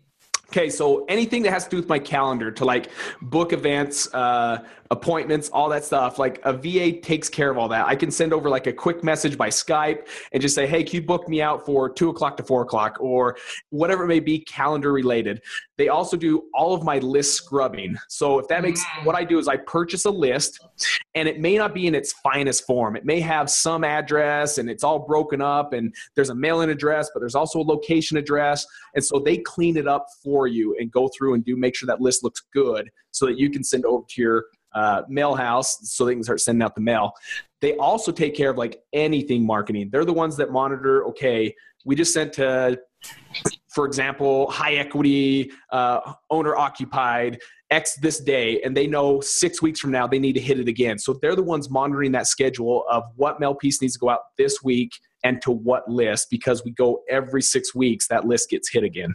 Okay, 0.49 0.71
so 0.71 1.05
anything 1.07 1.43
that 1.43 1.53
has 1.53 1.65
to 1.65 1.71
do 1.71 1.77
with 1.77 1.89
my 1.89 1.99
calendar 1.99 2.51
to 2.53 2.65
like 2.65 2.91
book 3.21 3.53
events, 3.53 4.13
uh, 4.15 4.65
appointments, 4.91 5.49
all 5.51 5.69
that 5.69 5.85
stuff, 5.85 6.19
like 6.19 6.41
a 6.45 6.53
VA 6.53 7.01
takes 7.01 7.29
care 7.29 7.51
of 7.51 7.59
all 7.59 7.69
that. 7.69 7.87
I 7.87 7.97
can 7.97 8.11
send 8.11 8.33
over 8.33 8.49
like 8.49 8.67
a 8.67 8.73
quick 8.73 9.03
message 9.03 9.37
by 9.37 9.49
Skype 9.49 10.09
and 10.33 10.41
just 10.41 10.55
say, 10.55 10.67
hey, 10.67 10.85
can 10.85 10.97
you 10.97 11.03
book 11.03 11.29
me 11.29 11.43
out 11.43 11.65
for 11.65 11.89
two 11.89 12.11
o'clock 12.11 12.37
to 12.37 12.43
four 12.43 12.63
o'clock 12.63 12.97
or 13.01 13.37
whatever 13.71 14.05
it 14.05 14.09
may 14.09 14.21
be, 14.21 14.39
calendar 14.41 14.93
related. 14.93 15.43
They 15.79 15.89
also 15.89 16.17
do 16.17 16.45
all 16.55 16.75
of 16.75 16.83
my 16.83 16.99
list 16.99 17.35
scrubbing. 17.35 17.97
So 18.09 18.39
if 18.39 18.49
that 18.49 18.63
makes 18.63 18.83
mm. 18.85 19.05
what 19.05 19.15
I 19.15 19.25
do 19.25 19.39
is 19.39 19.49
I 19.49 19.57
purchase 19.57 20.05
a 20.05 20.11
list 20.11 20.61
and 21.15 21.29
it 21.29 21.41
may 21.41 21.57
not 21.57 21.75
be 21.75 21.87
in 21.87 21.95
its 21.95 22.13
finest 22.15 22.67
form. 22.67 22.97
It 22.97 23.05
may 23.05 23.21
have 23.21 23.51
some 23.51 23.85
address 23.85 24.59
and 24.59 24.71
it's 24.71 24.85
all 24.85 25.01
broken 25.01 25.43
up 25.43 25.73
and 25.73 25.95
there's 26.15 26.31
a 26.31 26.35
mail-in 26.35 26.71
address, 26.71 27.11
but 27.13 27.21
there's 27.21 27.35
also 27.35 27.61
a 27.61 27.63
location 27.63 28.17
address. 28.17 28.67
And 28.95 29.05
so 29.05 29.19
they 29.19 29.39
clean 29.39 29.77
it 29.77 29.87
up 29.87 30.07
for 30.23 30.47
you 30.47 30.77
and 30.79 30.91
go 30.91 31.09
through 31.09 31.35
and 31.35 31.45
do 31.45 31.57
make 31.57 31.75
sure 31.75 31.87
that 31.87 32.01
list 32.01 32.25
looks 32.25 32.43
good 32.53 32.91
so 33.11 33.27
that 33.27 33.39
you 33.39 33.51
can 33.51 33.65
send 33.65 33.85
over 33.85 34.05
to 34.09 34.23
your 34.23 34.45
uh, 34.77 35.03
mail 35.09 35.35
house 35.35 35.79
so 35.91 36.05
they 36.05 36.13
can 36.13 36.23
start 36.23 36.41
sending 36.41 36.63
out 36.63 36.75
the 36.75 36.81
mail. 36.81 37.13
They 37.63 37.77
also 37.79 38.13
take 38.13 38.37
care 38.37 38.51
of 38.51 38.59
like 38.59 38.79
anything 38.93 39.45
marketing. 39.45 39.89
They're 39.91 40.05
the 40.05 40.13
ones 40.13 40.37
that 40.37 40.53
monitor, 40.53 41.07
okay, 41.07 41.55
we 41.87 41.97
just 41.97 42.13
sent 42.13 42.35
to, 42.35 42.79
for 43.69 43.87
example, 43.87 44.51
high 44.51 44.75
equity, 44.75 45.51
uh, 45.73 46.13
owner 46.31 46.55
occupied, 46.55 47.39
X 47.71 47.97
this 48.01 48.21
day, 48.21 48.61
and 48.63 48.77
they 48.77 48.87
know 48.87 49.21
six 49.21 49.63
weeks 49.63 49.81
from 49.81 49.91
now 49.91 50.07
they 50.07 50.19
need 50.19 50.35
to 50.35 50.41
hit 50.41 50.61
it 50.61 50.69
again. 50.69 50.99
So 50.99 51.19
they're 51.21 51.35
the 51.35 51.43
ones 51.43 51.71
monitoring 51.71 52.13
that 52.13 52.27
schedule 52.27 52.85
of 52.91 53.05
what 53.17 53.41
mail 53.41 53.55
piece 53.55 53.81
needs 53.81 53.95
to 53.95 53.99
go 53.99 54.11
out 54.11 54.21
this 54.37 54.63
week 54.63 54.93
and 55.25 55.41
to 55.43 55.51
what 55.51 55.89
list 55.89 56.29
because 56.31 56.63
we 56.65 56.71
go 56.71 57.03
every 57.09 57.43
six 57.43 57.75
weeks, 57.75 58.07
that 58.09 58.27
list 58.27 58.51
gets 58.51 58.71
hit 58.71 58.85
again. 58.85 59.15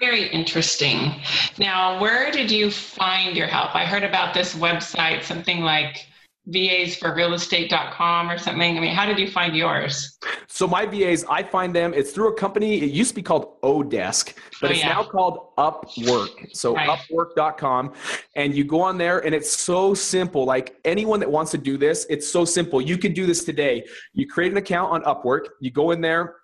Very 0.00 0.28
interesting. 0.28 1.20
Now, 1.58 2.00
where 2.00 2.30
did 2.30 2.50
you 2.50 2.70
find 2.70 3.36
your 3.36 3.46
help? 3.46 3.74
I 3.74 3.84
heard 3.84 4.04
about 4.04 4.34
this 4.34 4.54
website, 4.54 5.22
something 5.24 5.60
like 5.60 6.06
vasforrealestate.com 6.50 8.30
or 8.30 8.38
something. 8.38 8.76
I 8.76 8.80
mean, 8.80 8.94
how 8.94 9.04
did 9.06 9.18
you 9.18 9.30
find 9.30 9.54
yours? 9.54 10.18
So 10.46 10.66
my 10.66 10.86
VAs, 10.86 11.24
I 11.28 11.42
find 11.42 11.74
them. 11.74 11.92
It's 11.92 12.12
through 12.12 12.28
a 12.28 12.34
company. 12.34 12.82
It 12.82 12.90
used 12.90 13.10
to 13.10 13.14
be 13.14 13.22
called 13.22 13.60
Odesk, 13.62 14.34
but 14.60 14.70
oh, 14.70 14.72
it's 14.72 14.80
yeah. 14.80 14.88
now 14.88 15.04
called 15.04 15.54
Upwork. 15.58 16.56
So 16.56 16.74
right. 16.74 16.88
Upwork.com, 16.88 17.92
and 18.34 18.54
you 18.54 18.64
go 18.64 18.80
on 18.80 18.96
there, 18.96 19.18
and 19.20 19.34
it's 19.34 19.54
so 19.54 19.94
simple. 19.94 20.44
Like 20.44 20.78
anyone 20.84 21.20
that 21.20 21.30
wants 21.30 21.50
to 21.50 21.58
do 21.58 21.76
this, 21.76 22.06
it's 22.08 22.26
so 22.26 22.44
simple. 22.44 22.80
You 22.80 22.96
can 22.96 23.12
do 23.12 23.26
this 23.26 23.44
today. 23.44 23.84
You 24.14 24.26
create 24.26 24.52
an 24.52 24.58
account 24.58 24.92
on 24.92 25.02
Upwork. 25.02 25.48
You 25.60 25.70
go 25.70 25.90
in 25.90 26.00
there 26.00 26.36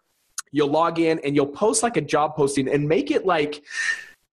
you'll 0.54 0.68
log 0.68 1.00
in 1.00 1.18
and 1.24 1.34
you'll 1.34 1.48
post 1.48 1.82
like 1.82 1.96
a 1.96 2.00
job 2.00 2.36
posting 2.36 2.68
and 2.68 2.88
make 2.88 3.10
it 3.10 3.26
like 3.26 3.60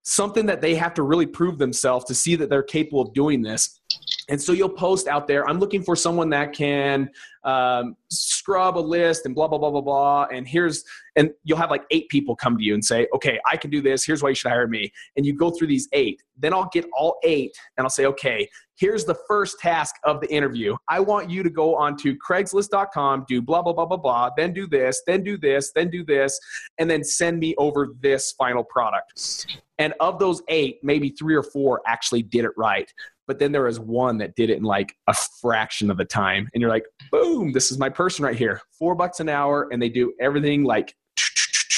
something 0.03 0.45
that 0.45 0.61
they 0.61 0.75
have 0.75 0.93
to 0.93 1.01
really 1.01 1.25
prove 1.25 1.57
themselves 1.57 2.05
to 2.05 2.13
see 2.13 2.35
that 2.35 2.47
they're 2.47 2.61
capable 2.61 3.01
of 3.01 3.11
doing 3.13 3.41
this. 3.41 3.80
And 4.29 4.41
so 4.41 4.53
you'll 4.53 4.69
post 4.69 5.07
out 5.07 5.27
there, 5.27 5.47
I'm 5.47 5.59
looking 5.59 5.83
for 5.83 5.95
someone 5.95 6.29
that 6.29 6.53
can 6.53 7.09
um, 7.43 7.95
scrub 8.09 8.77
a 8.77 8.79
list 8.79 9.25
and 9.25 9.33
blah, 9.33 9.47
blah, 9.47 9.57
blah, 9.57 9.71
blah, 9.71 9.81
blah. 9.81 10.27
And 10.31 10.47
here's, 10.47 10.83
and 11.15 11.31
you'll 11.43 11.57
have 11.57 11.71
like 11.71 11.83
eight 11.91 12.07
people 12.09 12.35
come 12.35 12.57
to 12.57 12.63
you 12.63 12.73
and 12.73 12.83
say, 12.83 13.07
okay, 13.13 13.39
I 13.49 13.57
can 13.57 13.69
do 13.69 13.81
this. 13.81 14.05
Here's 14.05 14.21
why 14.21 14.29
you 14.29 14.35
should 14.35 14.51
hire 14.51 14.67
me. 14.67 14.91
And 15.15 15.25
you 15.25 15.35
go 15.35 15.49
through 15.51 15.67
these 15.67 15.87
eight. 15.93 16.21
Then 16.37 16.53
I'll 16.53 16.69
get 16.71 16.85
all 16.95 17.17
eight 17.23 17.51
and 17.77 17.85
I'll 17.85 17.89
say, 17.89 18.05
okay, 18.05 18.47
here's 18.75 19.05
the 19.05 19.15
first 19.27 19.59
task 19.59 19.95
of 20.03 20.21
the 20.21 20.31
interview. 20.31 20.75
I 20.87 20.99
want 20.99 21.29
you 21.29 21.43
to 21.43 21.49
go 21.49 21.75
onto 21.75 22.17
Craigslist.com, 22.17 23.25
do 23.27 23.41
blah, 23.41 23.61
blah, 23.61 23.73
blah, 23.73 23.85
blah, 23.85 23.97
blah, 23.97 24.29
then 24.35 24.53
do 24.53 24.67
this, 24.67 25.03
then 25.05 25.23
do 25.23 25.37
this, 25.37 25.71
then 25.75 25.89
do 25.89 26.03
this, 26.03 26.39
and 26.79 26.89
then 26.89 27.03
send 27.03 27.39
me 27.39 27.53
over 27.57 27.89
this 27.99 28.31
final 28.31 28.63
product. 28.63 29.47
And 29.77 29.93
of 29.99 30.19
those 30.19 30.41
eight, 30.47 30.79
maybe 30.83 31.09
three 31.09 31.35
or 31.35 31.43
four 31.43 31.81
actually 31.87 32.23
did 32.23 32.45
it 32.45 32.51
right. 32.57 32.91
But 33.31 33.39
then 33.39 33.53
there 33.53 33.63
was 33.63 33.79
one 33.79 34.17
that 34.17 34.35
did 34.35 34.49
it 34.49 34.57
in 34.57 34.63
like 34.63 34.93
a 35.07 35.13
fraction 35.13 35.89
of 35.89 35.95
the 35.95 36.03
time 36.03 36.49
and 36.53 36.59
you're 36.59 36.69
like 36.69 36.83
boom 37.13 37.53
this 37.53 37.71
is 37.71 37.77
my 37.77 37.87
person 37.87 38.25
right 38.25 38.35
here 38.35 38.59
four 38.77 38.93
bucks 38.93 39.21
an 39.21 39.29
hour 39.29 39.69
and 39.71 39.81
they 39.81 39.87
do 39.87 40.13
everything 40.19 40.65
like 40.65 40.93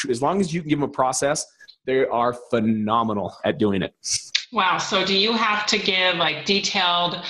as 0.09 0.19
long 0.19 0.41
as 0.41 0.51
you 0.51 0.61
can 0.61 0.69
give 0.69 0.79
them 0.79 0.89
a 0.89 0.91
process 0.91 1.45
they 1.85 2.07
are 2.07 2.33
phenomenal 2.49 3.35
at 3.45 3.59
doing 3.59 3.83
it. 3.83 3.93
Wow 4.51 4.79
so 4.79 5.05
do 5.05 5.15
you 5.15 5.33
have 5.33 5.67
to 5.67 5.77
give 5.77 6.15
like 6.15 6.43
detailed 6.45 7.23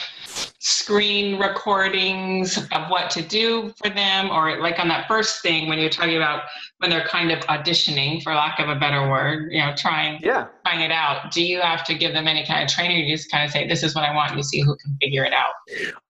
screen 0.65 1.37
recordings 1.37 2.57
of 2.71 2.89
what 2.89 3.09
to 3.09 3.21
do 3.21 3.73
for 3.83 3.89
them 3.89 4.29
or 4.29 4.61
like 4.61 4.79
on 4.79 4.87
that 4.87 5.05
first 5.09 5.41
thing 5.41 5.67
when 5.67 5.77
you're 5.77 5.89
talking 5.89 6.15
about 6.15 6.43
when 6.77 6.89
they're 6.89 7.05
kind 7.05 7.31
of 7.31 7.39
auditioning 7.47 8.23
for 8.23 8.33
lack 8.33 8.59
of 8.59 8.69
a 8.69 8.75
better 8.75 9.09
word 9.09 9.51
you 9.51 9.59
know 9.59 9.73
trying 9.75 10.21
yeah. 10.23 10.47
trying 10.65 10.79
it 10.79 10.89
out. 10.89 11.31
Do 11.33 11.43
you 11.43 11.59
have 11.59 11.83
to 11.83 11.93
give 11.93 12.13
them 12.13 12.29
any 12.29 12.45
kind 12.45 12.63
of 12.63 12.69
training 12.69 12.95
or 12.95 12.99
you 13.01 13.13
just 13.13 13.29
kind 13.29 13.43
of 13.43 13.51
say 13.51 13.67
this 13.67 13.83
is 13.83 13.93
what 13.93 14.05
i 14.05 14.15
want 14.15 14.29
and 14.29 14.39
you 14.39 14.43
see 14.43 14.61
who 14.61 14.77
can 14.77 14.95
figure 15.01 15.25
it 15.25 15.33
out 15.33 15.51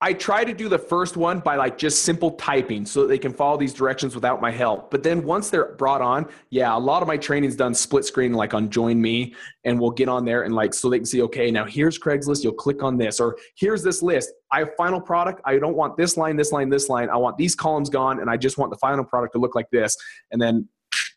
i 0.01 0.13
try 0.13 0.43
to 0.43 0.53
do 0.53 0.69
the 0.69 0.77
first 0.77 1.17
one 1.17 1.39
by 1.39 1.55
like 1.55 1.75
just 1.75 2.03
simple 2.03 2.29
typing 2.31 2.85
so 2.85 3.01
that 3.01 3.07
they 3.07 3.17
can 3.17 3.33
follow 3.33 3.57
these 3.57 3.73
directions 3.73 4.13
without 4.13 4.39
my 4.39 4.51
help. 4.51 4.91
But 4.91 5.01
then 5.01 5.23
once 5.23 5.49
they're 5.49 5.73
brought 5.73 6.01
on 6.01 6.27
yeah 6.51 6.77
a 6.77 6.77
lot 6.77 7.01
of 7.01 7.07
my 7.07 7.17
training's 7.17 7.55
done 7.55 7.73
split 7.73 8.05
screen 8.05 8.33
like 8.33 8.53
on 8.53 8.69
join 8.69 9.01
me 9.01 9.33
and 9.65 9.79
we'll 9.79 9.91
get 9.91 10.09
on 10.09 10.25
there 10.25 10.43
and 10.43 10.53
like 10.53 10.73
so 10.73 10.89
they 10.89 10.97
can 10.97 11.05
see 11.05 11.21
okay 11.21 11.49
now 11.51 11.65
here's 11.65 11.97
craigslist 11.99 12.43
you'll 12.43 12.53
click 12.53 12.83
on 12.83 12.97
this 12.97 13.19
or 13.19 13.37
here's 13.55 13.83
this 13.83 14.01
list. 14.01 14.31
I 14.51 14.59
have 14.59 14.69
final 14.77 15.01
product 15.01 15.41
i 15.45 15.57
don't 15.57 15.75
want 15.75 15.97
this 15.97 16.17
line 16.17 16.35
this 16.35 16.51
line 16.51 16.69
this 16.69 16.89
line. 16.89 17.09
I 17.09 17.17
want 17.17 17.37
these 17.37 17.55
columns 17.55 17.89
gone 17.89 18.19
and 18.19 18.29
i 18.29 18.37
just 18.37 18.57
want 18.57 18.71
the 18.71 18.77
final 18.77 19.03
product 19.03 19.33
to 19.33 19.39
look 19.39 19.55
like 19.55 19.69
this. 19.71 19.95
And 20.31 20.41
then 20.41 20.67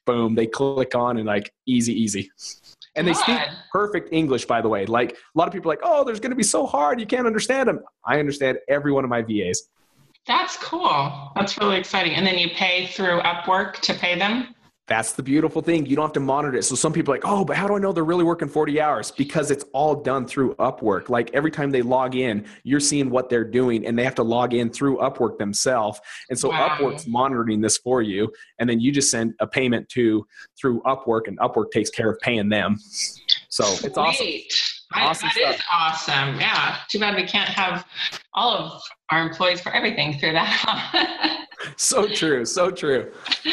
boom 0.04 0.34
they 0.34 0.46
click 0.46 0.94
on 0.94 1.16
and 1.18 1.26
like 1.26 1.52
easy 1.66 1.92
easy. 1.92 2.30
And 2.94 3.06
they 3.06 3.14
speak 3.14 3.38
perfect 3.72 4.08
english 4.12 4.46
by 4.46 4.60
the 4.60 4.68
way. 4.68 4.86
Like 4.86 5.12
a 5.12 5.38
lot 5.38 5.48
of 5.48 5.54
people 5.54 5.70
are 5.70 5.74
like 5.74 5.84
oh 5.84 6.04
there's 6.04 6.20
going 6.20 6.30
to 6.30 6.36
be 6.36 6.42
so 6.42 6.66
hard 6.66 7.00
you 7.00 7.06
can't 7.06 7.26
understand 7.26 7.68
them 7.68 7.80
i 8.04 8.18
understand 8.18 8.58
every 8.68 8.92
one 8.92 9.04
of 9.04 9.10
my 9.10 9.22
vas 9.22 9.68
that's 10.26 10.56
cool. 10.56 11.30
That's 11.36 11.56
really 11.58 11.78
exciting. 11.78 12.14
And 12.14 12.26
then 12.26 12.36
you 12.36 12.48
pay 12.50 12.86
through 12.88 13.20
upwork 13.20 13.74
to 13.82 13.94
pay 13.94 14.18
them 14.18 14.55
that's 14.86 15.12
the 15.12 15.22
beautiful 15.22 15.62
thing. 15.62 15.84
You 15.86 15.96
don't 15.96 16.04
have 16.04 16.12
to 16.12 16.20
monitor 16.20 16.58
it. 16.58 16.62
So 16.62 16.76
some 16.76 16.92
people 16.92 17.12
are 17.12 17.16
like, 17.16 17.26
oh, 17.26 17.44
but 17.44 17.56
how 17.56 17.66
do 17.66 17.74
I 17.74 17.78
know 17.78 17.92
they're 17.92 18.04
really 18.04 18.24
working 18.24 18.48
40 18.48 18.80
hours? 18.80 19.10
Because 19.10 19.50
it's 19.50 19.64
all 19.72 19.96
done 19.96 20.26
through 20.26 20.54
Upwork. 20.56 21.08
Like 21.08 21.30
every 21.34 21.50
time 21.50 21.70
they 21.70 21.82
log 21.82 22.14
in, 22.14 22.46
you're 22.62 22.78
seeing 22.78 23.10
what 23.10 23.28
they're 23.28 23.44
doing 23.44 23.84
and 23.84 23.98
they 23.98 24.04
have 24.04 24.14
to 24.16 24.22
log 24.22 24.54
in 24.54 24.70
through 24.70 24.98
Upwork 24.98 25.38
themselves. 25.38 26.00
And 26.30 26.38
so 26.38 26.50
wow. 26.50 26.68
Upwork's 26.68 27.06
monitoring 27.08 27.60
this 27.60 27.78
for 27.78 28.00
you. 28.00 28.32
And 28.60 28.70
then 28.70 28.78
you 28.78 28.92
just 28.92 29.10
send 29.10 29.34
a 29.40 29.46
payment 29.46 29.88
to 29.90 30.24
through 30.56 30.80
Upwork 30.82 31.26
and 31.26 31.38
Upwork 31.40 31.72
takes 31.72 31.90
care 31.90 32.10
of 32.10 32.20
paying 32.20 32.48
them. 32.48 32.76
So 33.48 33.64
it's 33.64 33.80
Sweet. 33.80 33.96
awesome. 33.96 34.36
Awesome 34.94 35.30
that 35.34 35.54
is 35.56 35.60
awesome. 35.72 36.40
Yeah. 36.40 36.76
Too 36.88 37.00
bad 37.00 37.16
we 37.16 37.26
can't 37.26 37.48
have 37.48 37.84
all 38.34 38.54
of 38.54 38.82
our 39.10 39.26
employees 39.26 39.60
for 39.60 39.72
everything 39.74 40.18
through 40.18 40.32
that. 40.32 41.42
so 41.76 42.06
true. 42.06 42.44
So 42.44 42.70
true. 42.70 43.12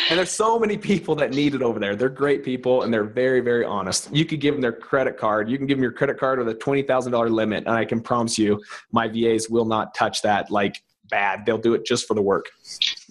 And 0.09 0.17
there's 0.17 0.31
so 0.31 0.59
many 0.59 0.77
people 0.77 1.15
that 1.15 1.31
need 1.31 1.55
it 1.55 1.61
over 1.61 1.79
there. 1.79 1.95
They're 1.95 2.09
great 2.09 2.43
people 2.43 2.83
and 2.83 2.93
they're 2.93 3.03
very, 3.03 3.39
very 3.41 3.65
honest. 3.65 4.13
You 4.13 4.25
could 4.25 4.39
give 4.39 4.53
them 4.53 4.61
their 4.61 4.73
credit 4.73 5.17
card. 5.17 5.49
You 5.49 5.57
can 5.57 5.67
give 5.67 5.77
them 5.77 5.83
your 5.83 5.91
credit 5.91 6.19
card 6.19 6.39
with 6.39 6.49
a 6.49 6.55
$20,000 6.55 7.29
limit. 7.31 7.65
And 7.65 7.75
I 7.75 7.85
can 7.85 8.01
promise 8.01 8.37
you, 8.37 8.61
my 8.91 9.07
VAs 9.07 9.49
will 9.49 9.65
not 9.65 9.95
touch 9.95 10.21
that 10.21 10.51
like 10.51 10.81
bad. 11.09 11.45
They'll 11.45 11.57
do 11.57 11.73
it 11.73 11.85
just 11.85 12.07
for 12.07 12.13
the 12.13 12.21
work. 12.21 12.45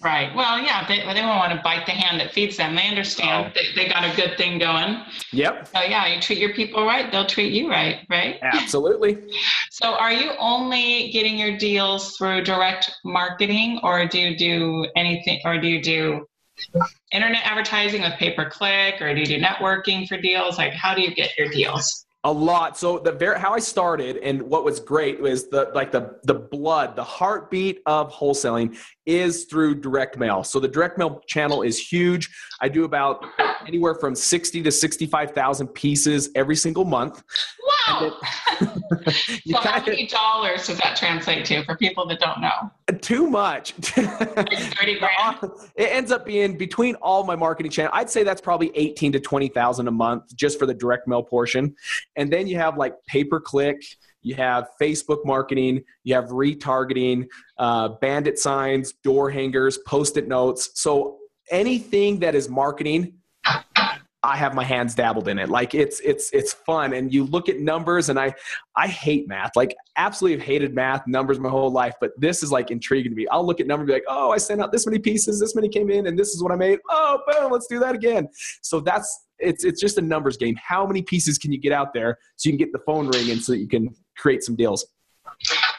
Right. 0.03 0.35
Well, 0.35 0.59
yeah, 0.59 0.85
they, 0.85 0.97
they 0.97 1.21
won't 1.21 1.39
want 1.39 1.53
to 1.53 1.61
bite 1.63 1.85
the 1.85 1.93
hand 1.93 2.19
that 2.19 2.33
feeds 2.33 2.57
them. 2.57 2.75
They 2.75 2.87
understand 2.87 3.47
oh. 3.47 3.51
they, 3.55 3.83
they 3.83 3.89
got 3.89 4.03
a 4.03 4.13
good 4.17 4.37
thing 4.37 4.59
going. 4.59 4.99
Yep. 5.31 5.69
So, 5.69 5.81
yeah, 5.81 6.13
you 6.13 6.19
treat 6.19 6.39
your 6.39 6.53
people 6.53 6.85
right, 6.85 7.09
they'll 7.09 7.25
treat 7.25 7.53
you 7.53 7.69
right, 7.69 8.05
right? 8.09 8.37
Absolutely. 8.43 9.17
so, 9.71 9.93
are 9.93 10.11
you 10.11 10.31
only 10.39 11.09
getting 11.11 11.37
your 11.37 11.57
deals 11.57 12.17
through 12.17 12.43
direct 12.43 12.91
marketing, 13.05 13.79
or 13.81 14.05
do 14.05 14.19
you 14.19 14.37
do 14.37 14.85
anything, 14.97 15.39
or 15.45 15.57
do 15.57 15.67
you 15.67 15.81
do 15.81 16.27
internet 17.13 17.41
advertising 17.45 18.01
with 18.01 18.13
pay 18.13 18.33
per 18.33 18.49
click, 18.49 19.01
or 19.01 19.13
do 19.13 19.21
you 19.21 19.25
do 19.25 19.39
networking 19.39 20.05
for 20.05 20.17
deals? 20.17 20.57
Like, 20.57 20.73
how 20.73 20.93
do 20.93 21.01
you 21.01 21.15
get 21.15 21.37
your 21.37 21.47
deals? 21.47 22.02
A 22.25 22.31
lot. 22.31 22.77
So 22.77 22.99
the 22.99 23.11
very 23.11 23.37
how 23.37 23.53
i 23.53 23.59
started 23.59 24.17
and 24.17 24.41
what 24.41 24.63
was 24.63 24.79
great 24.79 25.19
was 25.19 25.49
the 25.49 25.71
like 25.75 25.91
the 25.91 26.15
the 26.23 26.35
blood 26.35 26.95
the 26.95 27.03
heartbeat 27.03 27.81
of 27.85 28.11
wholesaling 28.13 28.77
is 29.05 29.45
through 29.45 29.75
direct 29.75 30.17
mail. 30.17 30.43
So 30.43 30.59
the 30.59 30.67
direct 30.67 30.97
mail 30.97 31.21
channel 31.27 31.63
is 31.63 31.77
huge. 31.77 32.33
I 32.61 32.69
do 32.69 32.85
about 32.85 33.25
anywhere 33.67 33.95
from 33.95 34.15
60 34.15 34.61
to 34.63 34.71
65,000 34.71 35.67
pieces 35.67 36.29
every 36.35 36.55
single 36.55 36.85
month. 36.85 37.23
Wow. 37.87 38.17
So 39.45 39.57
how 39.59 39.83
many 39.85 40.07
dollars 40.07 40.67
does 40.67 40.77
that 40.79 40.95
translate 40.95 41.45
to 41.45 41.63
for 41.65 41.75
people 41.75 42.07
that 42.07 42.19
don't 42.19 42.41
know? 42.41 42.71
Too 43.01 43.29
much. 43.29 43.73
30 43.73 44.99
grand? 44.99 45.37
It 45.75 45.91
ends 45.91 46.11
up 46.11 46.25
being 46.25 46.57
between 46.57 46.95
all 46.95 47.23
my 47.23 47.35
marketing 47.35 47.71
channel 47.71 47.91
i'd 47.93 48.09
say 48.09 48.23
that's 48.23 48.41
probably 48.41 48.71
18 48.75 49.11
to 49.13 49.19
20,000 49.19 49.87
a 49.87 49.91
month 49.91 50.35
just 50.35 50.57
for 50.57 50.65
the 50.65 50.73
direct 50.73 51.07
mail 51.07 51.23
portion. 51.23 51.75
And 52.15 52.31
then 52.31 52.47
you 52.47 52.57
have 52.57 52.77
like 52.77 52.95
pay 53.07 53.23
per 53.23 53.39
click, 53.39 53.83
you 54.21 54.35
have 54.35 54.69
Facebook 54.81 55.25
marketing, 55.25 55.83
you 56.03 56.15
have 56.15 56.25
retargeting, 56.25 57.27
uh, 57.57 57.89
bandit 58.01 58.39
signs, 58.39 58.93
door 59.03 59.29
hangers, 59.29 59.77
post 59.79 60.17
it 60.17 60.27
notes. 60.27 60.71
So 60.75 61.17
anything 61.49 62.19
that 62.19 62.35
is 62.35 62.49
marketing, 62.49 63.13
I 64.25 64.37
have 64.37 64.55
my 64.55 64.63
hands 64.63 64.95
dabbled 64.95 65.27
in 65.27 65.37
it. 65.37 65.49
Like 65.49 65.75
it's 65.75 65.99
it's 65.99 66.31
it's 66.31 66.53
fun, 66.53 66.93
and 66.93 67.13
you 67.13 67.25
look 67.25 67.49
at 67.49 67.59
numbers, 67.59 68.07
and 68.07 68.17
I 68.17 68.33
I 68.75 68.87
hate 68.87 69.27
math. 69.27 69.55
Like 69.57 69.75
absolutely 69.97 70.39
have 70.39 70.47
hated 70.47 70.73
math 70.73 71.05
numbers 71.07 71.39
my 71.39 71.49
whole 71.49 71.71
life, 71.71 71.93
but 71.99 72.11
this 72.17 72.41
is 72.41 72.49
like 72.49 72.71
intriguing 72.71 73.11
to 73.11 73.15
me. 73.15 73.27
I'll 73.27 73.45
look 73.45 73.59
at 73.59 73.67
numbers, 73.67 73.87
be 73.87 73.93
like, 73.93 74.05
oh, 74.07 74.31
I 74.31 74.37
sent 74.37 74.61
out 74.61 74.71
this 74.71 74.85
many 74.85 74.97
pieces, 74.97 75.41
this 75.41 75.55
many 75.55 75.67
came 75.67 75.89
in, 75.89 76.07
and 76.07 76.17
this 76.17 76.29
is 76.29 76.41
what 76.41 76.53
I 76.53 76.55
made. 76.55 76.79
Oh, 76.89 77.19
boom, 77.27 77.51
let's 77.51 77.67
do 77.67 77.79
that 77.79 77.95
again. 77.95 78.29
So 78.61 78.79
that's 78.79 79.25
it's 79.39 79.65
it's 79.65 79.81
just 79.81 79.97
a 79.97 80.01
numbers 80.01 80.37
game. 80.37 80.55
How 80.55 80.87
many 80.87 81.01
pieces 81.01 81.37
can 81.37 81.51
you 81.51 81.59
get 81.59 81.73
out 81.73 81.93
there 81.93 82.17
so 82.37 82.47
you 82.47 82.53
can 82.53 82.59
get 82.59 82.71
the 82.71 82.79
phone 82.85 83.09
ringing 83.09 83.39
so 83.39 83.51
that 83.51 83.59
you 83.59 83.67
can 83.67 83.93
create 84.17 84.41
some 84.41 84.55
deals? 84.55 84.85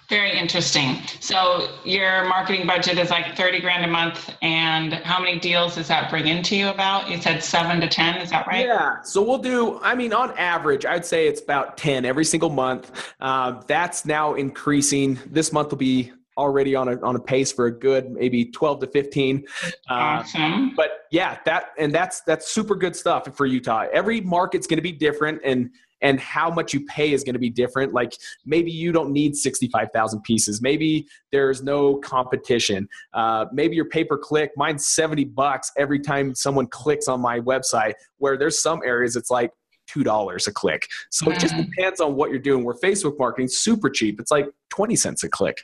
Very 0.08 0.36
interesting. 0.36 0.98
So 1.20 1.70
your 1.84 2.24
marketing 2.28 2.66
budget 2.66 2.98
is 2.98 3.10
like 3.10 3.36
30 3.36 3.60
grand 3.60 3.84
a 3.84 3.88
month. 3.88 4.34
And 4.42 4.92
how 4.92 5.18
many 5.18 5.38
deals 5.38 5.76
does 5.76 5.88
that 5.88 6.10
bring 6.10 6.28
into 6.28 6.56
you 6.56 6.68
about? 6.68 7.08
You 7.08 7.20
said 7.20 7.42
seven 7.42 7.80
to 7.80 7.88
10, 7.88 8.20
is 8.20 8.30
that 8.30 8.46
right? 8.46 8.66
Yeah. 8.66 9.00
So 9.02 9.22
we'll 9.22 9.38
do, 9.38 9.80
I 9.80 9.94
mean, 9.94 10.12
on 10.12 10.36
average, 10.36 10.84
I'd 10.84 11.06
say 11.06 11.26
it's 11.26 11.40
about 11.40 11.78
10 11.78 12.04
every 12.04 12.24
single 12.24 12.50
month. 12.50 13.14
Uh, 13.20 13.62
that's 13.66 14.04
now 14.04 14.34
increasing. 14.34 15.18
This 15.26 15.52
month 15.52 15.70
will 15.70 15.78
be 15.78 16.12
already 16.36 16.74
on 16.74 16.88
a 16.88 17.00
on 17.02 17.14
a 17.14 17.20
pace 17.20 17.52
for 17.52 17.66
a 17.66 17.70
good 17.70 18.10
maybe 18.10 18.44
12 18.46 18.80
to 18.80 18.86
15 18.88 19.44
uh, 19.88 19.92
awesome. 19.94 20.74
but 20.74 21.06
yeah 21.12 21.38
that 21.44 21.66
and 21.78 21.94
that's 21.94 22.22
that's 22.22 22.50
super 22.50 22.74
good 22.74 22.96
stuff 22.96 23.28
for 23.36 23.46
utah 23.46 23.86
every 23.92 24.20
market's 24.20 24.66
going 24.66 24.78
to 24.78 24.82
be 24.82 24.90
different 24.90 25.40
and 25.44 25.70
and 26.04 26.20
how 26.20 26.50
much 26.50 26.72
you 26.72 26.84
pay 26.84 27.12
is 27.12 27.24
going 27.24 27.32
to 27.32 27.40
be 27.40 27.50
different 27.50 27.92
like 27.92 28.16
maybe 28.44 28.70
you 28.70 28.92
don't 28.92 29.10
need 29.10 29.34
65000 29.34 30.22
pieces 30.22 30.62
maybe 30.62 31.08
there's 31.32 31.62
no 31.62 31.96
competition 31.96 32.86
uh, 33.14 33.46
maybe 33.52 33.74
your 33.74 33.86
pay 33.86 34.04
per 34.04 34.16
click 34.16 34.52
mine's 34.56 34.86
70 34.86 35.24
bucks 35.24 35.72
every 35.76 35.98
time 35.98 36.34
someone 36.34 36.66
clicks 36.68 37.08
on 37.08 37.20
my 37.20 37.40
website 37.40 37.94
where 38.18 38.36
there's 38.36 38.60
some 38.60 38.80
areas 38.84 39.16
it's 39.16 39.30
like 39.30 39.50
$2 39.94 40.46
a 40.46 40.52
click. 40.52 40.88
So 41.10 41.30
it 41.30 41.38
just 41.38 41.54
mm-hmm. 41.54 41.70
depends 41.70 42.00
on 42.00 42.14
what 42.14 42.30
you're 42.30 42.38
doing. 42.38 42.64
Where 42.64 42.74
Facebook 42.74 43.18
marketing 43.18 43.48
super 43.48 43.90
cheap. 43.90 44.18
It's 44.18 44.30
like 44.30 44.46
20 44.70 44.96
cents 44.96 45.24
a 45.24 45.28
click. 45.28 45.58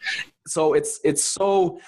So 0.47 0.75
it's 0.75 1.01
it's 1.05 1.25
so 1.25 1.81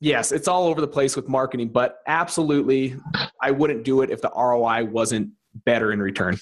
yes, 0.00 0.32
it's 0.32 0.48
all 0.48 0.66
over 0.66 0.80
the 0.80 0.88
place 0.88 1.14
with 1.14 1.28
marketing, 1.28 1.68
but 1.68 1.98
absolutely 2.06 2.96
I 3.40 3.52
wouldn't 3.52 3.84
do 3.84 4.02
it 4.02 4.10
if 4.10 4.20
the 4.20 4.30
ROI 4.36 4.86
wasn't 4.86 5.30
better 5.64 5.92
in 5.92 6.00
return. 6.00 6.38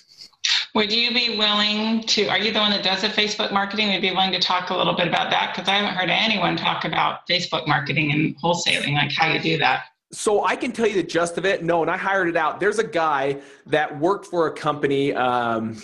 Would 0.75 0.93
you 0.93 1.13
be 1.13 1.37
willing 1.39 2.03
to? 2.03 2.29
Are 2.29 2.39
you 2.39 2.53
the 2.53 2.59
one 2.59 2.71
that 2.71 2.83
does 2.83 3.03
the 3.03 3.09
Facebook 3.09 3.53
marketing? 3.53 3.89
Would 3.89 3.95
you 3.97 4.01
be 4.01 4.11
willing 4.11 4.33
to 4.33 4.39
talk 4.39 4.71
a 4.71 4.77
little 4.77 4.95
bit 4.95 5.09
about 5.09 5.31
that? 5.31 5.55
Because 5.55 5.69
I 5.69 5.77
haven't 5.77 5.95
heard 5.95 6.11
anyone 6.11 6.57
talk 6.57 6.85
about 6.85 7.27
Facebook 7.29 7.67
marketing 7.67 8.13
and 8.13 8.37
wholesaling, 8.41 8.95
like 8.95 9.13
how 9.13 9.33
you 9.33 9.41
do 9.41 9.59
that. 9.59 9.85
So 10.13 10.45
I 10.45 10.57
can 10.57 10.73
tell 10.73 10.87
you 10.87 10.95
the 10.95 11.03
gist 11.03 11.37
of 11.37 11.45
it. 11.45 11.63
No, 11.63 11.83
and 11.83 11.91
I 11.91 11.97
hired 11.97 12.29
it 12.29 12.37
out. 12.37 12.61
There's 12.61 12.79
a 12.79 12.87
guy 12.87 13.39
that 13.67 13.99
worked 13.99 14.27
for 14.27 14.47
a 14.47 14.53
company 14.53 15.13
um, 15.13 15.77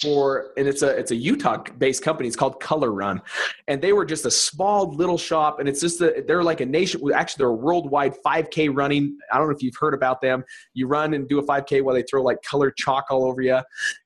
for, 0.00 0.52
and 0.56 0.66
it's 0.66 0.82
a 0.82 0.88
it's 0.88 1.10
a 1.10 1.16
Utah-based 1.16 2.02
company. 2.02 2.26
It's 2.26 2.36
called 2.36 2.60
Color 2.60 2.92
Run, 2.92 3.20
and 3.66 3.80
they 3.80 3.92
were 3.92 4.04
just 4.04 4.26
a 4.26 4.30
small 4.30 4.92
little 4.92 5.18
shop. 5.18 5.60
And 5.60 5.68
it's 5.68 5.80
just 5.80 6.00
a, 6.00 6.24
they're 6.26 6.42
like 6.42 6.60
a 6.60 6.66
nation. 6.66 7.00
Actually, 7.14 7.38
they're 7.38 7.48
a 7.48 7.54
worldwide 7.54 8.14
5K 8.24 8.74
running. 8.74 9.18
I 9.32 9.38
don't 9.38 9.48
know 9.48 9.54
if 9.54 9.62
you've 9.62 9.76
heard 9.78 9.94
about 9.94 10.20
them. 10.20 10.44
You 10.74 10.86
run 10.86 11.14
and 11.14 11.28
do 11.28 11.38
a 11.38 11.42
5K 11.44 11.82
while 11.82 11.94
they 11.94 12.02
throw 12.02 12.22
like 12.22 12.42
colored 12.42 12.76
chalk 12.76 13.06
all 13.10 13.24
over 13.24 13.42
you. 13.42 13.60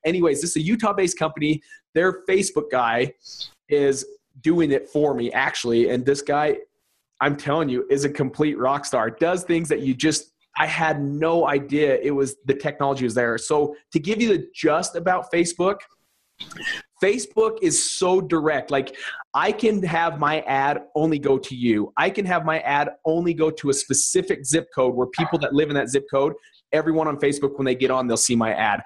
Anyways, 0.04 0.40
this 0.40 0.50
is 0.50 0.56
a 0.56 0.62
Utah-based 0.62 1.18
company. 1.18 1.62
Their 1.94 2.24
Facebook 2.28 2.70
guy 2.70 3.14
is 3.68 4.04
doing 4.40 4.72
it 4.72 4.88
for 4.88 5.14
me 5.14 5.30
actually, 5.32 5.90
and 5.90 6.04
this 6.04 6.22
guy 6.22 6.56
I'm 7.22 7.36
telling 7.36 7.68
you, 7.68 7.86
is 7.88 8.04
a 8.04 8.10
complete 8.10 8.58
rock 8.58 8.84
star. 8.84 9.08
Does 9.08 9.44
things 9.44 9.68
that 9.68 9.80
you 9.80 9.94
just 9.94 10.31
I 10.56 10.66
had 10.66 11.02
no 11.02 11.46
idea 11.48 11.98
it 12.02 12.10
was 12.10 12.36
the 12.44 12.54
technology 12.54 13.04
was 13.04 13.14
there. 13.14 13.38
So 13.38 13.74
to 13.92 13.98
give 13.98 14.20
you 14.20 14.28
the 14.28 14.48
just 14.54 14.96
about 14.96 15.32
Facebook, 15.32 15.76
Facebook 17.02 17.58
is 17.62 17.90
so 17.90 18.20
direct. 18.20 18.70
Like 18.70 18.96
I 19.34 19.50
can 19.52 19.82
have 19.82 20.18
my 20.18 20.40
ad 20.42 20.82
only 20.94 21.18
go 21.18 21.38
to 21.38 21.54
you. 21.54 21.92
I 21.96 22.10
can 22.10 22.24
have 22.26 22.44
my 22.44 22.60
ad 22.60 22.90
only 23.04 23.34
go 23.34 23.50
to 23.50 23.70
a 23.70 23.74
specific 23.74 24.44
zip 24.44 24.68
code 24.74 24.94
where 24.94 25.08
people 25.08 25.38
that 25.40 25.54
live 25.54 25.68
in 25.68 25.74
that 25.74 25.88
zip 25.88 26.04
code, 26.10 26.34
everyone 26.72 27.08
on 27.08 27.18
Facebook, 27.18 27.58
when 27.58 27.64
they 27.64 27.74
get 27.74 27.90
on, 27.90 28.06
they'll 28.06 28.16
see 28.16 28.36
my 28.36 28.52
ad. 28.52 28.82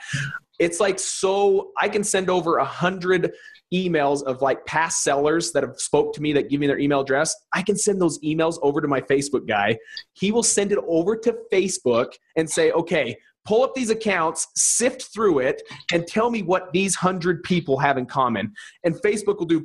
It's 0.58 0.80
like 0.80 0.98
so 0.98 1.72
I 1.80 1.88
can 1.88 2.02
send 2.02 2.30
over 2.30 2.56
a 2.56 2.64
hundred 2.64 3.32
emails 3.74 4.22
of 4.24 4.42
like 4.42 4.64
past 4.66 5.02
sellers 5.02 5.52
that 5.52 5.62
have 5.62 5.78
spoke 5.78 6.12
to 6.14 6.22
me 6.22 6.32
that 6.32 6.48
give 6.48 6.60
me 6.60 6.66
their 6.66 6.78
email 6.78 7.00
address 7.00 7.34
i 7.52 7.62
can 7.62 7.76
send 7.76 8.00
those 8.00 8.18
emails 8.20 8.58
over 8.62 8.80
to 8.80 8.88
my 8.88 9.00
facebook 9.00 9.46
guy 9.48 9.76
he 10.12 10.30
will 10.30 10.42
send 10.42 10.70
it 10.70 10.78
over 10.86 11.16
to 11.16 11.36
facebook 11.52 12.12
and 12.36 12.48
say 12.48 12.70
okay 12.72 13.16
pull 13.46 13.62
up 13.62 13.74
these 13.74 13.90
accounts, 13.90 14.48
sift 14.56 15.14
through 15.14 15.38
it, 15.38 15.62
and 15.92 16.06
tell 16.06 16.30
me 16.30 16.42
what 16.42 16.72
these 16.72 16.94
hundred 16.94 17.42
people 17.44 17.78
have 17.78 17.96
in 17.96 18.04
common. 18.04 18.52
And 18.84 18.94
Facebook 18.96 19.38
will 19.38 19.46
do 19.46 19.64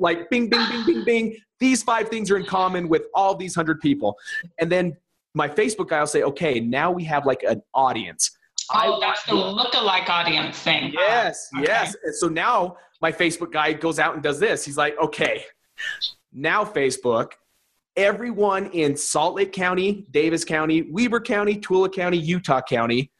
like 0.00 0.28
bing, 0.30 0.48
bing, 0.48 0.66
bing, 0.68 0.86
bing, 0.86 1.04
bing. 1.04 1.36
These 1.60 1.82
five 1.82 2.08
things 2.08 2.30
are 2.30 2.36
in 2.36 2.46
common 2.46 2.88
with 2.88 3.02
all 3.14 3.34
these 3.36 3.54
hundred 3.54 3.80
people. 3.80 4.16
And 4.58 4.72
then 4.72 4.96
my 5.34 5.48
Facebook 5.48 5.88
guy 5.88 6.00
will 6.00 6.06
say, 6.06 6.22
okay, 6.22 6.58
now 6.58 6.90
we 6.90 7.04
have 7.04 7.26
like 7.26 7.42
an 7.42 7.62
audience. 7.74 8.30
Oh, 8.72 8.78
I, 8.78 8.98
that's 9.00 9.24
the 9.24 9.34
look-alike 9.34 10.08
audience 10.08 10.58
thing. 10.58 10.92
Yes, 10.92 11.48
okay. 11.56 11.66
yes. 11.66 11.96
And 12.04 12.14
so 12.14 12.28
now 12.28 12.76
my 13.00 13.12
Facebook 13.12 13.52
guy 13.52 13.72
goes 13.72 13.98
out 13.98 14.14
and 14.14 14.22
does 14.22 14.40
this. 14.40 14.64
He's 14.64 14.76
like, 14.76 14.98
okay, 15.00 15.44
now 16.32 16.64
Facebook, 16.64 17.32
everyone 17.96 18.66
in 18.66 18.96
Salt 18.96 19.34
Lake 19.36 19.52
County, 19.52 20.06
Davis 20.10 20.44
County, 20.44 20.82
Weber 20.90 21.20
County, 21.20 21.56
Tooele 21.56 21.92
County, 21.92 22.18
Utah 22.18 22.60
County, 22.60 23.10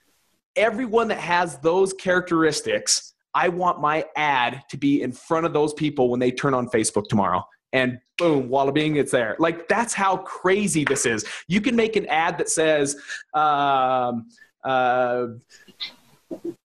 everyone 0.57 1.09
that 1.09 1.19
has 1.19 1.59
those 1.59 1.93
characteristics, 1.93 3.15
I 3.35 3.49
want 3.49 3.81
my 3.81 4.05
ad 4.17 4.65
to 4.71 4.76
be 4.79 5.03
in 5.03 5.12
front 5.12 5.47
of 5.47 5.53
those 5.53 5.75
people 5.75 6.11
when 6.11 6.21
they 6.21 6.31
turn 6.31 6.55
on 6.55 6.69
Facebook 6.69 7.09
tomorrow. 7.09 7.45
And 7.73 7.99
boom, 8.17 8.49
walla 8.49 8.73
bing, 8.73 8.97
it's 8.97 9.12
there. 9.12 9.37
Like 9.38 9.69
that's 9.69 9.93
how 9.93 10.17
crazy 10.19 10.85
this 10.85 11.05
is. 11.05 11.26
You 11.47 11.61
can 11.61 11.76
make 11.76 11.97
an 11.97 12.07
ad 12.07 12.38
that 12.38 12.49
says, 12.49 12.97
um, 13.35 14.29
uh, 14.67 15.29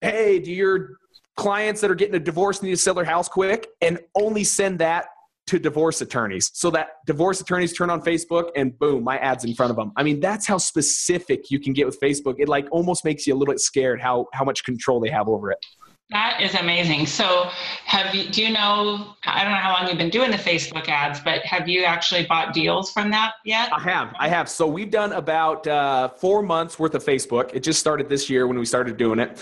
"Hey, 0.01 0.39
do 0.39 0.51
your 0.51 0.97
clients 1.35 1.81
that 1.81 1.89
are 1.89 1.95
getting 1.95 2.15
a 2.15 2.19
divorce 2.19 2.61
need 2.61 2.71
to 2.71 2.77
sell 2.77 2.93
their 2.93 3.05
house 3.05 3.27
quick?" 3.27 3.67
and 3.81 3.99
only 4.15 4.43
send 4.43 4.79
that 4.79 5.07
to 5.47 5.59
divorce 5.59 6.01
attorneys 6.01 6.49
so 6.53 6.71
that 6.71 6.87
divorce 7.05 7.39
attorneys 7.39 7.71
turn 7.71 7.89
on 7.89 8.01
Facebook 8.01 8.49
and 8.55 8.77
boom, 8.79 9.03
my 9.03 9.17
ad's 9.19 9.45
in 9.45 9.53
front 9.53 9.69
of 9.69 9.75
them. 9.75 9.91
I 9.95 10.01
mean, 10.01 10.19
that's 10.19 10.47
how 10.47 10.57
specific 10.57 11.51
you 11.51 11.59
can 11.59 11.73
get 11.73 11.85
with 11.85 11.99
Facebook. 11.99 12.35
It 12.39 12.49
like 12.49 12.67
almost 12.71 13.05
makes 13.05 13.27
you 13.27 13.35
a 13.35 13.37
little 13.37 13.53
bit 13.53 13.59
scared 13.59 14.01
how 14.01 14.27
how 14.33 14.43
much 14.43 14.63
control 14.63 14.99
they 14.99 15.09
have 15.09 15.27
over 15.27 15.51
it. 15.51 15.59
That 16.11 16.39
is 16.39 16.53
amazing. 16.53 17.07
So, 17.07 17.49
have 17.85 18.13
you? 18.13 18.29
Do 18.29 18.43
you 18.43 18.51
know? 18.51 19.15
I 19.25 19.43
don't 19.43 19.51
know 19.51 19.57
how 19.57 19.73
long 19.73 19.87
you've 19.87 19.97
been 19.97 20.11
doing 20.11 20.29
the 20.29 20.37
Facebook 20.37 20.87
ads, 20.87 21.19
but 21.19 21.43
have 21.45 21.67
you 21.67 21.83
actually 21.83 22.27
bought 22.27 22.53
deals 22.53 22.91
from 22.91 23.09
that 23.09 23.33
yet? 23.43 23.73
I 23.73 23.81
have. 23.81 24.13
I 24.19 24.29
have. 24.29 24.47
So 24.47 24.67
we've 24.67 24.91
done 24.91 25.13
about 25.13 25.65
uh, 25.65 26.09
four 26.09 26.43
months 26.43 26.77
worth 26.77 26.93
of 26.93 27.03
Facebook. 27.03 27.49
It 27.55 27.61
just 27.61 27.79
started 27.79 28.07
this 28.07 28.29
year 28.29 28.45
when 28.45 28.59
we 28.59 28.65
started 28.65 28.97
doing 28.97 29.17
it, 29.17 29.41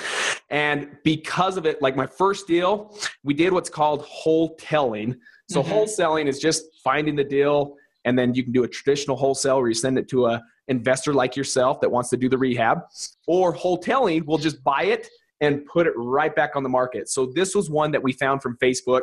and 0.50 0.88
because 1.04 1.58
of 1.58 1.66
it, 1.66 1.82
like 1.82 1.98
my 1.98 2.08
first 2.08 2.48
deal, 2.48 2.98
we 3.24 3.34
did 3.34 3.52
what's 3.52 3.70
called 3.70 4.06
wholesaling. 4.06 5.18
So 5.50 5.62
mm-hmm. 5.62 5.74
wholesaling 5.74 6.28
is 6.28 6.40
just 6.40 6.64
finding 6.82 7.18
the 7.18 7.26
deal, 7.26 7.76
and 8.06 8.18
then 8.18 8.34
you 8.36 8.42
can 8.42 8.54
do 8.54 8.64
a 8.64 8.70
traditional 8.70 9.18
wholesale 9.18 9.58
where 9.58 9.68
you 9.68 9.74
send 9.74 9.98
it 9.98 10.08
to 10.10 10.28
a 10.28 10.42
investor 10.70 11.14
like 11.14 11.36
yourself 11.36 11.82
that 11.82 11.92
wants 11.92 12.10
to 12.12 12.16
do 12.16 12.30
the 12.30 12.38
rehab, 12.38 12.84
or 13.28 13.54
wholesaling 13.54 14.26
will 14.26 14.38
just 14.38 14.64
buy 14.64 14.84
it 14.84 15.10
and 15.42 15.66
put 15.66 15.88
it 15.88 15.94
right 15.96 16.36
back 16.36 16.56
on 16.56 16.64
the 16.64 16.70
market. 16.70 17.10
So 17.10 17.26
this 17.26 17.56
was 17.56 17.70
one 17.70 17.92
that 17.92 18.02
we 18.02 18.14
found 18.14 18.42
from 18.42 18.58
Facebook. 18.58 19.02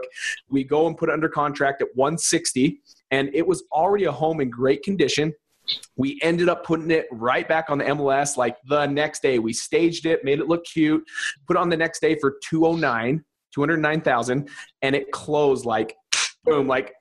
We 0.48 0.64
go 0.64 0.86
and 0.86 0.96
put 0.96 1.08
it 1.08 1.12
under 1.12 1.28
contract 1.28 1.82
at 1.82 1.88
160 1.94 2.80
and 3.10 3.30
it 3.34 3.46
was 3.46 3.64
already 3.72 4.04
a 4.04 4.12
home 4.12 4.40
in 4.40 4.50
great 4.50 4.82
condition. 4.82 5.34
We 5.96 6.18
ended 6.22 6.48
up 6.48 6.64
putting 6.64 6.90
it 6.90 7.06
right 7.12 7.46
back 7.46 7.66
on 7.68 7.78
the 7.78 7.84
MLS 7.84 8.36
like 8.36 8.56
the 8.68 8.86
next 8.86 9.22
day. 9.22 9.38
We 9.38 9.52
staged 9.52 10.06
it, 10.06 10.24
made 10.24 10.40
it 10.40 10.48
look 10.48 10.64
cute, 10.64 11.04
put 11.46 11.56
on 11.56 11.68
the 11.68 11.76
next 11.76 12.00
day 12.00 12.16
for 12.18 12.38
209, 12.42 13.24
209,000 13.54 14.48
and 14.82 14.96
it 14.96 15.10
closed 15.12 15.64
like 15.64 15.96
boom, 16.44 16.66
like 16.66 16.94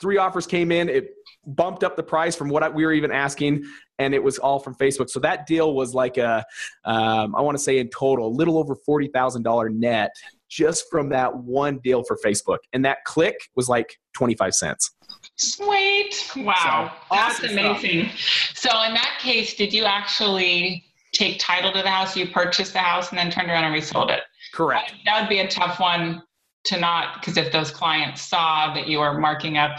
three 0.00 0.16
offers 0.16 0.46
came 0.46 0.72
in. 0.72 0.88
It 0.88 1.10
bumped 1.46 1.84
up 1.84 1.96
the 1.96 2.02
price 2.02 2.34
from 2.34 2.48
what 2.48 2.74
we 2.74 2.84
were 2.84 2.92
even 2.92 3.12
asking, 3.12 3.64
and 3.98 4.14
it 4.14 4.22
was 4.22 4.38
all 4.38 4.58
from 4.58 4.74
Facebook. 4.74 5.08
So 5.08 5.20
that 5.20 5.46
deal 5.46 5.74
was 5.74 5.94
like 5.94 6.18
a, 6.18 6.44
um, 6.84 7.34
I 7.34 7.40
want 7.40 7.56
to 7.56 7.62
say 7.62 7.78
in 7.78 7.88
total, 7.88 8.28
a 8.28 8.34
little 8.34 8.58
over 8.58 8.74
forty 8.74 9.08
thousand 9.08 9.42
dollar 9.42 9.68
net 9.68 10.10
just 10.48 10.86
from 10.90 11.08
that 11.10 11.36
one 11.36 11.78
deal 11.78 12.02
for 12.04 12.18
Facebook, 12.24 12.58
and 12.72 12.84
that 12.84 12.98
click 13.04 13.36
was 13.54 13.68
like 13.68 13.98
twenty 14.12 14.34
five 14.34 14.54
cents. 14.54 14.92
Sweet! 15.36 16.32
Wow, 16.36 16.92
so, 17.10 17.14
that's 17.16 17.40
awesome 17.40 17.58
amazing. 17.58 18.08
Stuff. 18.08 18.56
So 18.56 18.82
in 18.84 18.94
that 18.94 19.18
case, 19.20 19.54
did 19.54 19.72
you 19.72 19.84
actually 19.84 20.84
take 21.12 21.38
title 21.38 21.72
to 21.72 21.82
the 21.82 21.90
house? 21.90 22.16
You 22.16 22.28
purchased 22.28 22.72
the 22.72 22.80
house 22.80 23.10
and 23.10 23.18
then 23.18 23.30
turned 23.30 23.50
around 23.50 23.64
and 23.64 23.74
resold 23.74 24.10
it. 24.10 24.20
Correct. 24.52 24.94
That 25.04 25.20
would 25.20 25.28
be 25.28 25.40
a 25.40 25.48
tough 25.48 25.80
one 25.80 26.22
to 26.64 26.78
not 26.78 27.20
because 27.20 27.36
if 27.36 27.52
those 27.52 27.70
clients 27.70 28.22
saw 28.22 28.74
that 28.74 28.88
you 28.88 28.98
were 28.98 29.18
marking 29.18 29.56
up 29.56 29.78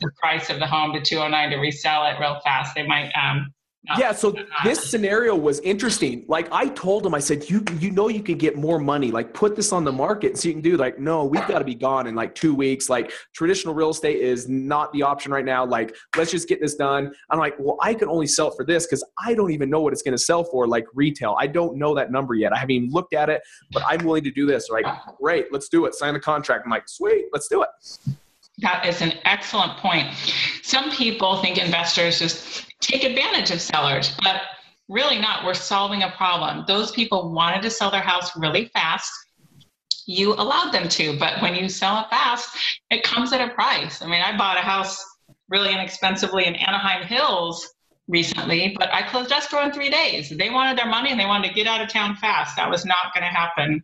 the 0.00 0.10
price 0.20 0.50
of 0.50 0.58
the 0.58 0.66
home 0.66 0.92
to 0.92 1.00
209 1.00 1.50
to 1.50 1.56
resell 1.56 2.06
it 2.06 2.18
real 2.18 2.40
fast. 2.44 2.74
They 2.74 2.86
might 2.86 3.10
um, 3.12 3.52
yeah 3.98 4.12
so 4.12 4.34
this 4.64 4.90
scenario 4.90 5.36
was 5.36 5.60
interesting. 5.60 6.24
Like 6.26 6.48
i 6.52 6.68
told 6.68 7.04
him 7.04 7.14
i 7.14 7.18
said 7.18 7.48
you 7.50 7.62
you 7.78 7.90
know 7.90 8.08
you 8.08 8.22
can 8.22 8.38
get 8.38 8.56
more 8.56 8.78
money. 8.78 9.10
Like 9.10 9.34
put 9.34 9.56
this 9.56 9.72
on 9.72 9.84
the 9.84 9.92
market 9.92 10.38
so 10.38 10.48
you 10.48 10.54
can 10.54 10.62
do. 10.62 10.76
Like 10.76 10.98
no 10.98 11.24
we've 11.24 11.46
got 11.46 11.58
to 11.58 11.64
be 11.64 11.74
gone 11.74 12.06
in 12.06 12.14
like 12.14 12.34
two 12.34 12.54
weeks. 12.54 12.88
Like 12.88 13.12
traditional 13.34 13.74
real 13.74 13.90
estate 13.90 14.20
is 14.20 14.48
not 14.48 14.92
the 14.92 15.02
option 15.02 15.32
right 15.32 15.44
now. 15.44 15.66
Like 15.66 15.94
let's 16.16 16.30
just 16.30 16.48
get 16.48 16.60
this 16.60 16.74
done. 16.76 17.12
I'm 17.30 17.38
like 17.38 17.54
well 17.58 17.76
i 17.82 17.92
can 17.94 18.08
only 18.08 18.26
sell 18.26 18.48
it 18.48 18.54
for 18.56 18.64
this 18.64 18.86
because 18.86 19.04
i 19.24 19.34
don't 19.34 19.50
even 19.50 19.68
know 19.68 19.80
what 19.80 19.92
it's 19.92 20.02
going 20.02 20.16
to 20.16 20.22
sell 20.22 20.44
for 20.44 20.66
like 20.66 20.86
retail. 20.94 21.36
I 21.38 21.46
don't 21.46 21.76
know 21.76 21.94
that 21.94 22.10
number 22.10 22.34
yet. 22.34 22.52
I 22.52 22.58
haven't 22.58 22.70
even 22.72 22.90
looked 22.90 23.14
at 23.14 23.28
it 23.28 23.42
but 23.72 23.82
i'm 23.86 24.04
willing 24.04 24.24
to 24.24 24.30
do 24.30 24.46
this. 24.46 24.70
Like 24.70 24.86
great 25.20 25.52
let's 25.52 25.68
do 25.68 25.84
it. 25.84 25.94
Sign 25.94 26.14
the 26.14 26.20
contract. 26.20 26.62
I'm 26.64 26.70
like 26.70 26.88
sweet 26.88 27.26
let's 27.32 27.48
do 27.48 27.62
it 27.62 27.68
that 28.58 28.86
is 28.86 29.00
an 29.00 29.14
excellent 29.24 29.76
point. 29.78 30.08
Some 30.62 30.90
people 30.90 31.42
think 31.42 31.58
investors 31.58 32.18
just 32.18 32.66
take 32.80 33.04
advantage 33.04 33.50
of 33.50 33.60
sellers, 33.60 34.16
but 34.22 34.42
really 34.88 35.18
not. 35.18 35.44
We're 35.44 35.54
solving 35.54 36.02
a 36.02 36.10
problem. 36.10 36.64
Those 36.68 36.92
people 36.92 37.32
wanted 37.32 37.62
to 37.62 37.70
sell 37.70 37.90
their 37.90 38.00
house 38.00 38.36
really 38.36 38.66
fast. 38.66 39.12
You 40.06 40.34
allowed 40.34 40.72
them 40.72 40.88
to, 40.90 41.18
but 41.18 41.40
when 41.40 41.54
you 41.54 41.68
sell 41.68 42.00
it 42.00 42.10
fast, 42.10 42.56
it 42.90 43.02
comes 43.02 43.32
at 43.32 43.40
a 43.40 43.52
price. 43.54 44.02
I 44.02 44.06
mean, 44.06 44.20
I 44.20 44.36
bought 44.36 44.58
a 44.58 44.60
house 44.60 45.02
really 45.48 45.72
inexpensively 45.72 46.46
in 46.46 46.54
Anaheim 46.54 47.06
Hills 47.06 47.74
recently, 48.06 48.76
but 48.78 48.92
I 48.92 49.02
closed 49.02 49.32
escrow 49.32 49.64
in 49.64 49.72
three 49.72 49.88
days. 49.88 50.28
They 50.28 50.50
wanted 50.50 50.76
their 50.78 50.88
money 50.88 51.10
and 51.10 51.18
they 51.18 51.24
wanted 51.24 51.48
to 51.48 51.54
get 51.54 51.66
out 51.66 51.80
of 51.80 51.88
town 51.88 52.16
fast. 52.16 52.56
That 52.56 52.70
was 52.70 52.84
not 52.84 53.14
going 53.14 53.24
to 53.24 53.30
happen 53.30 53.82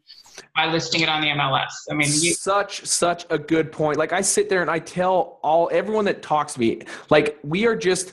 by 0.55 0.71
listing 0.71 1.01
it 1.03 1.09
on 1.09 1.21
the 1.21 1.29
MLS. 1.29 1.71
I 1.91 1.95
mean, 1.95 2.09
you- 2.09 2.35
such 2.35 2.85
such 2.87 3.27
a 3.31 3.39
good 3.39 3.73
point. 3.73 3.99
Like 3.99 4.13
I 4.13 4.21
sit 4.21 4.49
there 4.49 4.63
and 4.63 4.71
I 4.71 4.79
tell 4.79 5.39
all 5.43 5.69
everyone 5.73 6.05
that 6.07 6.23
talks 6.23 6.55
to 6.55 6.61
me, 6.61 6.83
like 7.11 7.39
we 7.43 7.67
are 7.67 7.77
just 7.77 8.13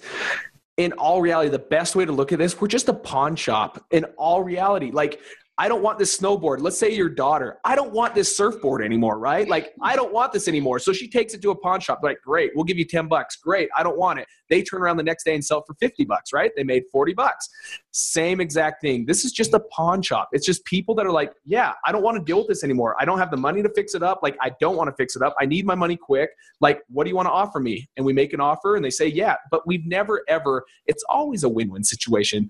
in 0.78 0.94
all 0.94 1.22
reality, 1.22 1.50
the 1.50 1.58
best 1.58 1.96
way 1.96 2.06
to 2.06 2.12
look 2.12 2.32
at 2.32 2.38
this, 2.38 2.62
we're 2.62 2.68
just 2.68 2.88
a 2.88 2.94
pawn 2.94 3.36
shop. 3.36 3.84
In 3.90 4.06
all 4.16 4.44
reality, 4.44 4.92
like 4.92 5.20
I 5.60 5.68
don't 5.68 5.82
want 5.82 5.98
this 5.98 6.16
snowboard. 6.18 6.62
Let's 6.62 6.78
say 6.78 6.94
your 6.94 7.10
daughter, 7.10 7.58
I 7.66 7.76
don't 7.76 7.92
want 7.92 8.14
this 8.14 8.36
surfboard 8.36 8.84
anymore, 8.84 9.18
right? 9.18 9.48
Like, 9.48 9.74
I 9.82 9.96
don't 9.96 10.14
want 10.14 10.32
this 10.32 10.48
anymore. 10.48 10.78
So 10.78 10.94
she 10.94 11.08
takes 11.08 11.34
it 11.34 11.42
to 11.42 11.50
a 11.50 11.56
pawn 11.56 11.80
shop, 11.80 12.02
like, 12.04 12.22
great, 12.24 12.52
we'll 12.54 12.64
give 12.64 12.78
you 12.78 12.86
10 12.86 13.08
bucks. 13.08 13.38
Great, 13.38 13.70
I 13.76 13.82
don't 13.82 13.98
want 13.98 14.20
it. 14.20 14.28
They 14.50 14.62
turn 14.62 14.82
around 14.82 14.98
the 14.98 15.04
next 15.04 15.24
day 15.24 15.34
and 15.34 15.44
sell 15.44 15.64
for 15.66 15.74
50 15.80 16.06
bucks, 16.06 16.32
right? 16.32 16.52
They 16.56 16.64
made 16.64 16.84
40 16.92 17.14
bucks. 17.14 17.50
Same 17.92 18.40
exact 18.40 18.82
thing. 18.82 19.06
This 19.06 19.26
is 19.26 19.32
just 19.32 19.54
a 19.54 19.60
pawn 19.60 20.02
shop. 20.02 20.30
It's 20.32 20.46
just 20.46 20.64
people 20.66 20.94
that 20.96 21.06
are 21.06 21.12
like, 21.12 21.34
yeah, 21.44 21.74
I 21.86 21.92
don't 21.92 22.04
want 22.04 22.18
to 22.18 22.24
deal 22.24 22.38
with 22.38 22.48
this 22.48 22.64
anymore. 22.64 22.96
I 23.00 23.06
don't 23.06 23.18
have 23.18 23.32
the 23.32 23.38
money 23.38 23.64
to 23.64 23.70
fix 23.70 23.96
it 23.96 24.04
up. 24.04 24.20
Like, 24.22 24.38
I 24.42 24.52
don't 24.60 24.76
want 24.76 24.90
to 24.90 24.96
fix 24.96 25.16
it 25.16 25.24
up. 25.24 25.36
I 25.40 25.46
need 25.46 25.66
my 25.66 25.76
money 25.76 25.98
quick. 25.98 26.30
Like, 26.62 26.82
what 26.88 27.06
do 27.06 27.10
you 27.10 27.16
want 27.16 27.28
to 27.28 27.32
offer 27.32 27.60
me? 27.60 27.90
And 27.98 28.06
we 28.06 28.14
make 28.14 28.34
an 28.34 28.40
offer 28.40 28.76
and 28.76 28.86
they 28.86 28.92
say, 28.92 29.08
yeah, 29.08 29.36
but 29.50 29.66
we've 29.66 29.86
never 29.86 30.22
ever, 30.28 30.66
it's 30.86 31.04
always 31.10 31.44
a 31.44 31.50
win 31.50 31.72
win 31.72 31.84
situation. 31.84 32.50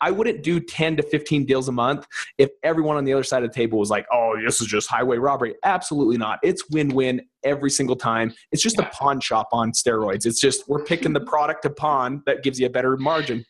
I 0.00 0.10
wouldn't 0.10 0.42
do 0.42 0.60
10 0.60 0.96
to 0.96 1.02
15 1.02 1.44
deals 1.44 1.68
a 1.68 1.72
month 1.72 2.06
if 2.38 2.50
everyone 2.62 2.96
on 2.96 3.04
the 3.04 3.12
other 3.12 3.22
side 3.22 3.42
of 3.42 3.50
the 3.50 3.54
table 3.54 3.78
was 3.78 3.90
like, 3.90 4.06
oh, 4.12 4.34
this 4.44 4.60
is 4.60 4.66
just 4.66 4.88
highway 4.88 5.18
robbery. 5.18 5.54
Absolutely 5.64 6.16
not. 6.16 6.38
It's 6.42 6.68
win 6.70 6.88
win 6.90 7.22
every 7.44 7.70
single 7.70 7.96
time. 7.96 8.32
It's 8.52 8.62
just 8.62 8.78
a 8.78 8.84
pawn 8.84 9.20
shop 9.20 9.48
on 9.52 9.72
steroids. 9.72 10.26
It's 10.26 10.40
just 10.40 10.68
we're 10.68 10.84
picking 10.84 11.12
the 11.12 11.20
product 11.20 11.62
to 11.62 11.70
pawn 11.70 12.22
that 12.26 12.42
gives 12.42 12.58
you 12.58 12.66
a 12.66 12.70
better 12.70 12.96
margin. 12.96 13.44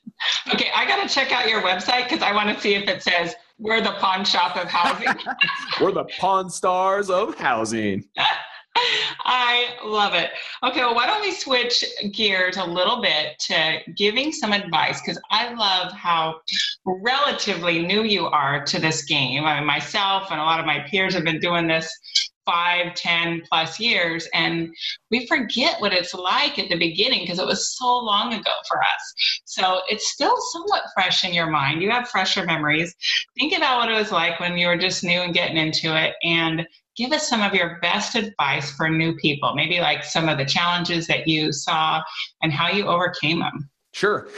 Okay, 0.52 0.70
I 0.74 0.86
got 0.86 1.06
to 1.06 1.12
check 1.12 1.32
out 1.32 1.48
your 1.48 1.62
website 1.62 2.04
because 2.04 2.22
I 2.22 2.32
want 2.32 2.54
to 2.54 2.60
see 2.60 2.74
if 2.74 2.88
it 2.88 3.02
says 3.02 3.34
we're 3.58 3.80
the 3.80 3.92
pawn 3.92 4.24
shop 4.24 4.56
of 4.56 4.68
housing. 4.68 5.08
we're 5.80 5.92
the 5.92 6.04
pawn 6.18 6.50
stars 6.50 7.10
of 7.10 7.34
housing. 7.36 8.04
I 9.24 9.76
love 9.84 10.14
it. 10.14 10.30
Okay, 10.62 10.80
well, 10.80 10.94
why 10.94 11.06
don't 11.06 11.20
we 11.20 11.32
switch 11.32 11.84
gears 12.12 12.56
a 12.56 12.64
little 12.64 13.00
bit 13.02 13.38
to 13.40 13.78
giving 13.96 14.32
some 14.32 14.52
advice? 14.52 15.00
Because 15.00 15.20
I 15.30 15.52
love 15.54 15.92
how 15.92 16.40
relatively 16.84 17.84
new 17.84 18.02
you 18.02 18.26
are 18.26 18.64
to 18.64 18.80
this 18.80 19.04
game. 19.04 19.44
I 19.44 19.56
mean, 19.58 19.66
myself 19.66 20.30
and 20.30 20.40
a 20.40 20.44
lot 20.44 20.60
of 20.60 20.66
my 20.66 20.80
peers 20.90 21.14
have 21.14 21.24
been 21.24 21.40
doing 21.40 21.66
this 21.66 21.90
five, 22.48 22.94
ten 22.94 23.42
plus 23.46 23.78
years. 23.78 24.26
And 24.32 24.74
we 25.10 25.26
forget 25.26 25.80
what 25.80 25.92
it's 25.92 26.14
like 26.14 26.58
at 26.58 26.70
the 26.70 26.78
beginning 26.78 27.20
because 27.20 27.38
it 27.38 27.46
was 27.46 27.76
so 27.76 27.98
long 27.98 28.32
ago 28.32 28.52
for 28.66 28.80
us. 28.80 29.42
So 29.44 29.82
it's 29.88 30.10
still 30.10 30.34
somewhat 30.52 30.84
fresh 30.94 31.24
in 31.24 31.34
your 31.34 31.50
mind. 31.50 31.82
You 31.82 31.90
have 31.90 32.08
fresher 32.08 32.46
memories. 32.46 32.94
Think 33.38 33.54
about 33.54 33.80
what 33.80 33.90
it 33.90 33.98
was 33.98 34.12
like 34.12 34.40
when 34.40 34.56
you 34.56 34.66
were 34.66 34.78
just 34.78 35.04
new 35.04 35.20
and 35.20 35.34
getting 35.34 35.58
into 35.58 35.94
it 35.94 36.14
and 36.24 36.66
give 36.98 37.12
us 37.12 37.28
some 37.28 37.40
of 37.40 37.54
your 37.54 37.78
best 37.80 38.16
advice 38.16 38.70
for 38.72 38.90
new 38.90 39.14
people, 39.16 39.54
maybe 39.54 39.78
like 39.80 40.02
some 40.02 40.28
of 40.28 40.36
the 40.36 40.44
challenges 40.44 41.06
that 41.06 41.28
you 41.28 41.52
saw 41.52 42.02
and 42.42 42.52
how 42.52 42.68
you 42.68 42.86
overcame 42.86 43.38
them. 43.38 43.70
Sure. 43.98 44.28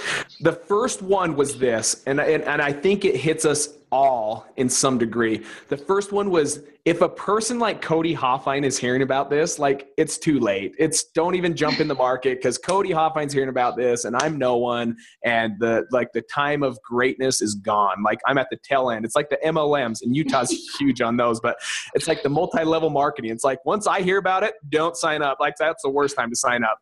The 0.40 0.53
first 0.53 1.03
one 1.03 1.37
was 1.37 1.59
this, 1.59 2.03
and, 2.07 2.18
and, 2.18 2.42
and 2.44 2.62
I 2.62 2.73
think 2.73 3.05
it 3.05 3.14
hits 3.14 3.44
us 3.44 3.68
all 3.92 4.46
in 4.57 4.70
some 4.70 4.96
degree. 4.96 5.44
The 5.68 5.77
first 5.77 6.12
one 6.12 6.31
was 6.31 6.61
if 6.87 7.03
a 7.03 7.09
person 7.11 7.59
like 7.59 7.83
Cody 7.83 8.16
Hofhine 8.16 8.64
is 8.64 8.79
hearing 8.79 9.03
about 9.03 9.29
this, 9.29 9.59
like 9.59 9.90
it's 9.99 10.16
too 10.16 10.40
late. 10.40 10.75
It's 10.79 11.05
don't 11.05 11.35
even 11.35 11.55
jump 11.55 11.79
in 11.79 11.88
the 11.88 11.94
market 11.94 12.38
because 12.38 12.57
Cody 12.57 12.88
Hofhine's 12.88 13.35
hearing 13.35 13.51
about 13.51 13.77
this 13.77 14.07
and 14.07 14.16
I'm 14.16 14.38
no 14.38 14.57
one 14.57 14.96
and 15.27 15.59
the 15.59 15.85
like 15.90 16.11
the 16.14 16.23
time 16.23 16.62
of 16.62 16.81
greatness 16.81 17.42
is 17.42 17.55
gone. 17.57 18.03
Like 18.03 18.20
I'm 18.27 18.38
at 18.38 18.46
the 18.51 18.59
tail 18.62 18.90
end. 18.90 19.05
It's 19.05 19.16
like 19.16 19.29
the 19.29 19.40
MLMs 19.44 20.01
and 20.01 20.16
Utah's 20.16 20.53
huge 20.79 21.03
on 21.03 21.18
those, 21.18 21.38
but 21.38 21.57
it's 21.92 22.09
like 22.09 22.23
the 22.23 22.31
multi-level 22.31 22.88
marketing. 22.88 23.31
It's 23.31 23.44
like 23.44 23.62
once 23.66 23.87
I 23.87 24.01
hear 24.01 24.16
about 24.16 24.42
it, 24.42 24.55
don't 24.70 24.96
sign 24.96 25.20
up. 25.20 25.38
Like 25.38 25.57
that's 25.59 25.83
the 25.83 25.90
worst 25.90 26.16
time 26.16 26.31
to 26.31 26.37
sign 26.37 26.64
up. 26.64 26.79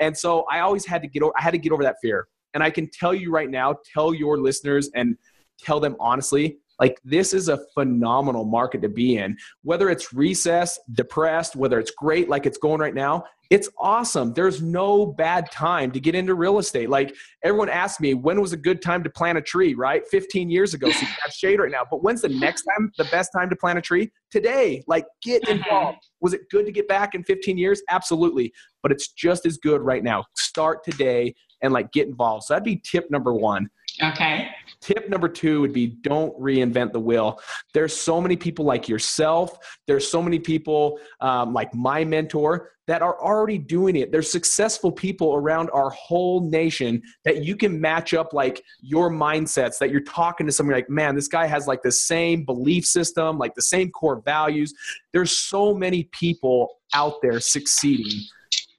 And 0.00 0.16
so 0.16 0.44
I 0.50 0.60
always 0.60 0.86
had 0.86 1.02
to 1.02 1.08
get 1.08 1.22
over 1.22 1.32
I 1.36 1.42
had 1.42 1.52
to 1.52 1.58
get 1.58 1.72
over 1.72 1.82
that 1.82 1.96
fear. 2.02 2.26
And 2.54 2.62
I 2.62 2.70
can 2.70 2.88
tell 2.90 3.14
you 3.14 3.30
right 3.30 3.48
now, 3.48 3.76
tell 3.94 4.12
your 4.12 4.38
listeners 4.38 4.90
and 4.94 5.16
tell 5.62 5.78
them 5.78 5.96
honestly, 6.00 6.58
like 6.80 6.98
this 7.04 7.34
is 7.34 7.48
a 7.48 7.58
phenomenal 7.74 8.44
market 8.44 8.80
to 8.82 8.88
be 8.88 9.18
in. 9.18 9.36
Whether 9.62 9.90
it's 9.90 10.12
recess, 10.12 10.78
depressed, 10.92 11.54
whether 11.54 11.78
it's 11.78 11.92
great 11.92 12.28
like 12.28 12.46
it's 12.46 12.58
going 12.58 12.80
right 12.80 12.94
now, 12.94 13.24
it's 13.50 13.68
awesome. 13.78 14.32
There's 14.32 14.62
no 14.62 15.04
bad 15.04 15.50
time 15.50 15.90
to 15.90 16.00
get 16.00 16.14
into 16.14 16.34
real 16.34 16.58
estate. 16.58 16.88
Like 16.88 17.14
everyone 17.42 17.68
asked 17.68 18.00
me, 18.00 18.14
when 18.14 18.40
was 18.40 18.52
a 18.52 18.56
good 18.56 18.80
time 18.80 19.02
to 19.02 19.10
plant 19.10 19.36
a 19.38 19.42
tree, 19.42 19.74
right? 19.74 20.06
15 20.06 20.48
years 20.48 20.72
ago. 20.72 20.88
So 20.90 21.00
you 21.00 21.06
have 21.22 21.32
shade 21.32 21.58
right 21.58 21.70
now. 21.70 21.82
But 21.90 22.02
when's 22.02 22.22
the 22.22 22.28
next 22.28 22.62
time, 22.62 22.92
the 22.96 23.04
best 23.06 23.32
time 23.34 23.50
to 23.50 23.56
plant 23.56 23.78
a 23.78 23.82
tree? 23.82 24.10
Today. 24.30 24.84
Like 24.86 25.04
get 25.22 25.42
mm-hmm. 25.42 25.58
involved. 25.58 25.98
Was 26.20 26.32
it 26.32 26.48
good 26.50 26.64
to 26.64 26.72
get 26.72 26.86
back 26.86 27.14
in 27.14 27.24
15 27.24 27.58
years? 27.58 27.82
Absolutely. 27.90 28.52
But 28.82 28.92
it's 28.92 29.08
just 29.08 29.46
as 29.46 29.58
good 29.58 29.80
right 29.82 30.02
now. 30.02 30.24
Start 30.36 30.84
today 30.84 31.34
and 31.62 31.72
like 31.72 31.92
get 31.92 32.08
involved. 32.08 32.44
So 32.44 32.54
that'd 32.54 32.64
be 32.64 32.80
tip 32.84 33.10
number 33.10 33.32
one. 33.32 33.68
Okay. 34.02 34.48
Tip 34.80 35.10
number 35.10 35.28
two 35.28 35.60
would 35.60 35.72
be 35.72 35.88
don't 35.88 36.38
reinvent 36.40 36.92
the 36.92 37.00
wheel. 37.00 37.40
There's 37.74 37.94
so 37.94 38.20
many 38.20 38.36
people 38.36 38.64
like 38.64 38.88
yourself. 38.88 39.58
There's 39.86 40.10
so 40.10 40.22
many 40.22 40.38
people 40.38 40.98
um, 41.20 41.52
like 41.52 41.74
my 41.74 42.04
mentor 42.04 42.70
that 42.86 43.02
are 43.02 43.20
already 43.20 43.58
doing 43.58 43.96
it. 43.96 44.10
There's 44.10 44.30
successful 44.30 44.90
people 44.90 45.34
around 45.34 45.70
our 45.72 45.90
whole 45.90 46.48
nation 46.48 47.02
that 47.24 47.44
you 47.44 47.56
can 47.56 47.80
match 47.80 48.14
up 48.14 48.32
like 48.32 48.62
your 48.80 49.10
mindsets 49.10 49.78
that 49.78 49.90
you're 49.90 50.00
talking 50.00 50.46
to 50.46 50.52
somebody 50.52 50.78
like, 50.78 50.90
man, 50.90 51.14
this 51.14 51.28
guy 51.28 51.46
has 51.46 51.66
like 51.66 51.82
the 51.82 51.92
same 51.92 52.44
belief 52.44 52.84
system, 52.84 53.38
like 53.38 53.54
the 53.54 53.62
same 53.62 53.90
core 53.90 54.22
values. 54.24 54.72
There's 55.12 55.30
so 55.30 55.74
many 55.74 56.04
people 56.12 56.78
out 56.94 57.16
there 57.22 57.38
succeeding 57.38 58.22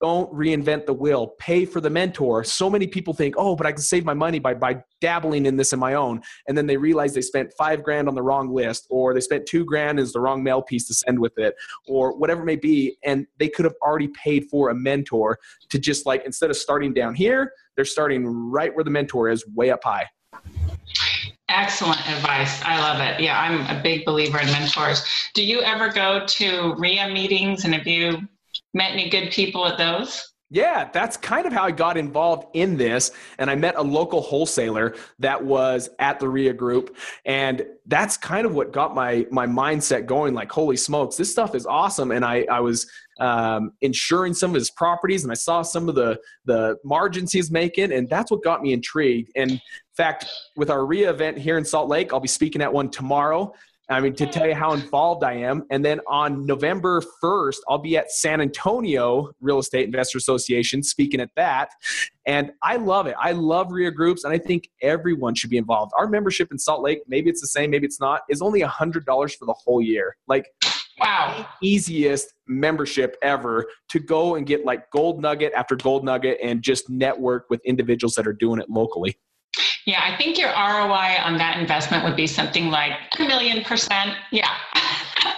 don't 0.02 0.34
reinvent 0.34 0.86
the 0.86 0.94
wheel. 0.94 1.36
Pay 1.40 1.66
for 1.66 1.80
the 1.80 1.90
mentor. 1.90 2.44
So 2.44 2.70
many 2.70 2.88
people 2.88 3.14
think, 3.14 3.36
oh, 3.38 3.56
but 3.56 3.68
I 3.68 3.72
can 3.72 3.82
save 3.82 4.04
my 4.04 4.14
money 4.14 4.40
by, 4.40 4.54
by 4.54 4.84
dabbling 5.00 5.46
in 5.46 5.58
this 5.58 5.74
in 5.74 5.80
my 5.80 5.94
own. 5.94 6.22
And 6.48 6.58
then 6.58 6.66
they 6.66 6.78
realize 6.78 7.14
they 7.14 7.22
spent 7.22 7.54
five 7.58 7.84
grand 7.84 8.08
on 8.08 8.16
the 8.16 8.24
wrong 8.24 8.54
list, 8.54 8.88
or 8.90 9.14
they 9.14 9.22
spent 9.22 9.46
two 9.46 9.64
grand 9.64 10.00
is 10.00 10.14
the 10.14 10.20
wrong 10.20 10.44
mail 10.44 10.62
piece 10.62 10.88
to 10.88 10.94
send 10.94 11.20
with 11.20 11.38
it, 11.38 11.54
or 11.88 12.18
whatever 12.18 12.42
it 12.42 12.46
may 12.46 12.56
be. 12.56 12.98
And 13.04 13.28
they 13.38 13.48
could 13.48 13.66
have 13.66 13.76
already 13.82 14.10
paid 14.10 14.46
for 14.50 14.70
a 14.70 14.76
mentor 14.76 15.38
to 15.70 15.80
just 15.80 16.06
like, 16.06 16.24
instead 16.26 16.50
of 16.50 16.58
starting 16.58 16.94
down 16.94 17.14
here, 17.14 17.54
they're 17.76 17.86
starting 17.86 18.26
right 18.26 18.74
where 18.76 18.84
the 18.84 18.92
mentor 18.92 19.30
is, 19.30 19.46
way 19.56 19.70
up 19.70 19.84
high. 19.84 20.06
Excellent 21.50 22.00
advice. 22.10 22.62
I 22.64 22.80
love 22.80 23.02
it. 23.02 23.22
Yeah, 23.22 23.40
I'm 23.40 23.78
a 23.78 23.82
big 23.82 24.06
believer 24.06 24.40
in 24.40 24.48
mentors. 24.48 25.04
Do 25.34 25.44
you 25.44 25.62
ever 25.62 25.90
go 25.90 26.26
to 26.26 26.76
REIA 26.78 27.10
meetings 27.10 27.66
and 27.66 27.74
have 27.74 27.86
you 27.86 28.28
met 28.74 28.92
any 28.92 29.10
good 29.10 29.32
people 29.32 29.66
at 29.66 29.78
those? 29.78 30.32
Yeah, 30.54 30.90
that's 30.92 31.16
kind 31.16 31.46
of 31.46 31.54
how 31.54 31.64
I 31.64 31.72
got 31.72 31.96
involved 31.96 32.48
in 32.54 32.76
this. 32.76 33.12
And 33.38 33.50
I 33.50 33.56
met 33.56 33.76
a 33.78 33.82
local 33.82 34.20
wholesaler 34.20 34.96
that 35.20 35.42
was 35.42 35.90
at 35.98 36.20
the 36.20 36.28
REIA 36.28 36.52
group. 36.52 36.98
And 37.26 37.66
that's 37.86 38.18
kind 38.18 38.46
of 38.46 38.54
what 38.54 38.74
got 38.74 38.94
my 38.94 39.26
my 39.32 39.48
mindset 39.48 40.08
going 40.08 40.34
like, 40.34 40.52
holy 40.52 40.76
smokes, 40.76 41.16
this 41.16 41.32
stuff 41.32 41.56
is 41.56 41.66
awesome. 41.66 42.12
And 42.12 42.26
I, 42.26 42.46
I 42.52 42.60
was 42.60 42.86
um, 43.22 43.72
insuring 43.80 44.34
some 44.34 44.52
of 44.52 44.56
his 44.56 44.72
properties 44.72 45.24
and 45.24 45.32
I 45.32 45.36
saw 45.36 45.62
some 45.62 45.88
of 45.88 45.96
the, 45.96 46.20
the 46.44 46.76
margins 46.84 47.32
he's 47.32 47.50
making. 47.50 47.94
And 47.94 48.10
that's 48.10 48.30
what 48.30 48.44
got 48.44 48.62
me 48.62 48.74
intrigued. 48.74 49.32
And 49.38 49.52
in 49.52 49.62
fact, 49.96 50.26
with 50.58 50.70
our 50.70 50.86
REIA 50.86 51.12
event 51.12 51.38
here 51.38 51.58
in 51.58 51.64
Salt 51.64 51.88
Lake, 51.88 52.12
I'll 52.12 52.20
be 52.20 52.28
speaking 52.28 52.62
at 52.62 52.74
one 52.74 52.90
tomorrow. 52.90 53.54
I 53.92 54.00
mean, 54.00 54.14
to 54.16 54.26
tell 54.26 54.48
you 54.48 54.56
how 54.56 54.72
involved 54.72 55.24
I 55.24 55.34
am. 55.34 55.66
And 55.70 55.84
then 55.84 56.00
on 56.08 56.46
November 56.46 57.04
1st, 57.22 57.58
I'll 57.68 57.78
be 57.78 57.98
at 57.98 58.10
San 58.10 58.40
Antonio 58.40 59.32
Real 59.42 59.60
Estate 59.60 59.86
Investor 59.86 60.18
Association 60.18 60.82
speaking 60.82 61.20
at 61.20 61.30
that. 61.36 61.72
And 62.26 62.52
I 62.64 62.78
love 62.78 63.08
it. 63.08 63.16
I 63.20 63.34
love 63.34 63.72
REIA 63.72 63.92
groups, 63.92 64.24
and 64.24 64.34
I 64.34 64.38
think 64.38 64.70
everyone 64.82 65.36
should 65.36 65.50
be 65.50 65.58
involved. 65.58 65.92
Our 65.98 66.08
membership 66.08 66.52
in 66.52 66.58
Salt 66.58 66.82
Lake, 66.82 67.00
maybe 67.08 67.30
it's 67.30 67.42
the 67.42 67.48
same, 67.48 67.70
maybe 67.70 67.86
it's 67.86 68.00
not, 68.00 68.22
is 68.30 68.42
only 68.42 68.62
$100 68.62 69.36
for 69.36 69.46
the 69.46 69.54
whole 69.54 69.82
year. 69.82 70.16
Like, 70.28 70.46
wow 71.00 71.48
easiest 71.64 72.34
membership 72.48 73.16
ever 73.22 73.66
to 73.88 73.98
go 73.98 74.36
and 74.36 74.46
get 74.46 74.66
like 74.66 74.90
gold 74.92 75.22
nugget 75.22 75.54
after 75.56 75.76
gold 75.76 76.04
nugget 76.04 76.38
and 76.44 76.62
just 76.62 76.90
network 76.90 77.46
with 77.50 77.62
individuals 77.66 78.14
that 78.14 78.28
are 78.28 78.34
doing 78.34 78.60
it 78.60 78.70
locally 78.70 79.18
yeah, 79.86 80.02
I 80.04 80.16
think 80.18 80.38
your 80.38 80.50
ROI 80.50 81.18
on 81.24 81.38
that 81.38 81.58
investment 81.58 82.04
would 82.04 82.16
be 82.16 82.28
something 82.28 82.70
like 82.70 82.94
a 83.20 83.24
million 83.24 83.64
percent. 83.64 84.12
Yeah. 84.32 84.56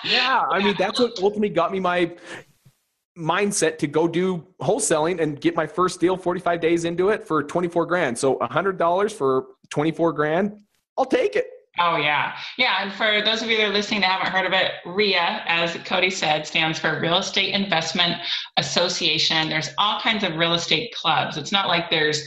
yeah, 0.04 0.44
I 0.50 0.64
mean 0.64 0.76
that's 0.78 1.00
what 1.00 1.14
ultimately 1.22 1.50
got 1.50 1.72
me 1.72 1.80
my 1.80 2.16
mindset 3.18 3.78
to 3.78 3.88
go 3.88 4.08
do 4.08 4.46
wholesaling 4.62 5.22
and 5.22 5.40
get 5.40 5.56
my 5.56 5.68
first 5.68 6.00
deal 6.00 6.18
45 6.18 6.60
days 6.60 6.86
into 6.86 7.10
it 7.10 7.24
for 7.28 7.44
24 7.44 7.86
grand. 7.86 8.18
So 8.18 8.38
$100 8.40 9.12
for 9.12 9.46
24 9.70 10.14
grand, 10.14 10.60
I'll 10.98 11.06
take 11.06 11.36
it. 11.36 11.46
Oh 11.80 11.98
yeah, 11.98 12.36
yeah. 12.60 12.84
And 12.84 12.94
for 12.94 13.24
those 13.26 13.42
of 13.42 13.50
you 13.50 13.58
that 13.58 13.64
are 13.64 13.74
listening 13.74 14.02
that 14.02 14.12
haven't 14.12 14.32
heard 14.32 14.46
of 14.46 14.54
it, 14.54 14.74
REIA, 14.86 15.42
as 15.48 15.74
Cody 15.86 16.12
said, 16.12 16.46
stands 16.46 16.78
for 16.78 17.00
Real 17.00 17.18
Estate 17.18 17.52
Investment 17.52 18.22
Association. 18.58 19.50
There's 19.50 19.70
all 19.80 20.00
kinds 20.00 20.24
of 20.24 20.36
real 20.36 20.54
estate 20.54 20.94
clubs. 20.94 21.36
It's 21.36 21.52
not 21.52 21.68
like 21.68 21.90
there's 21.90 22.22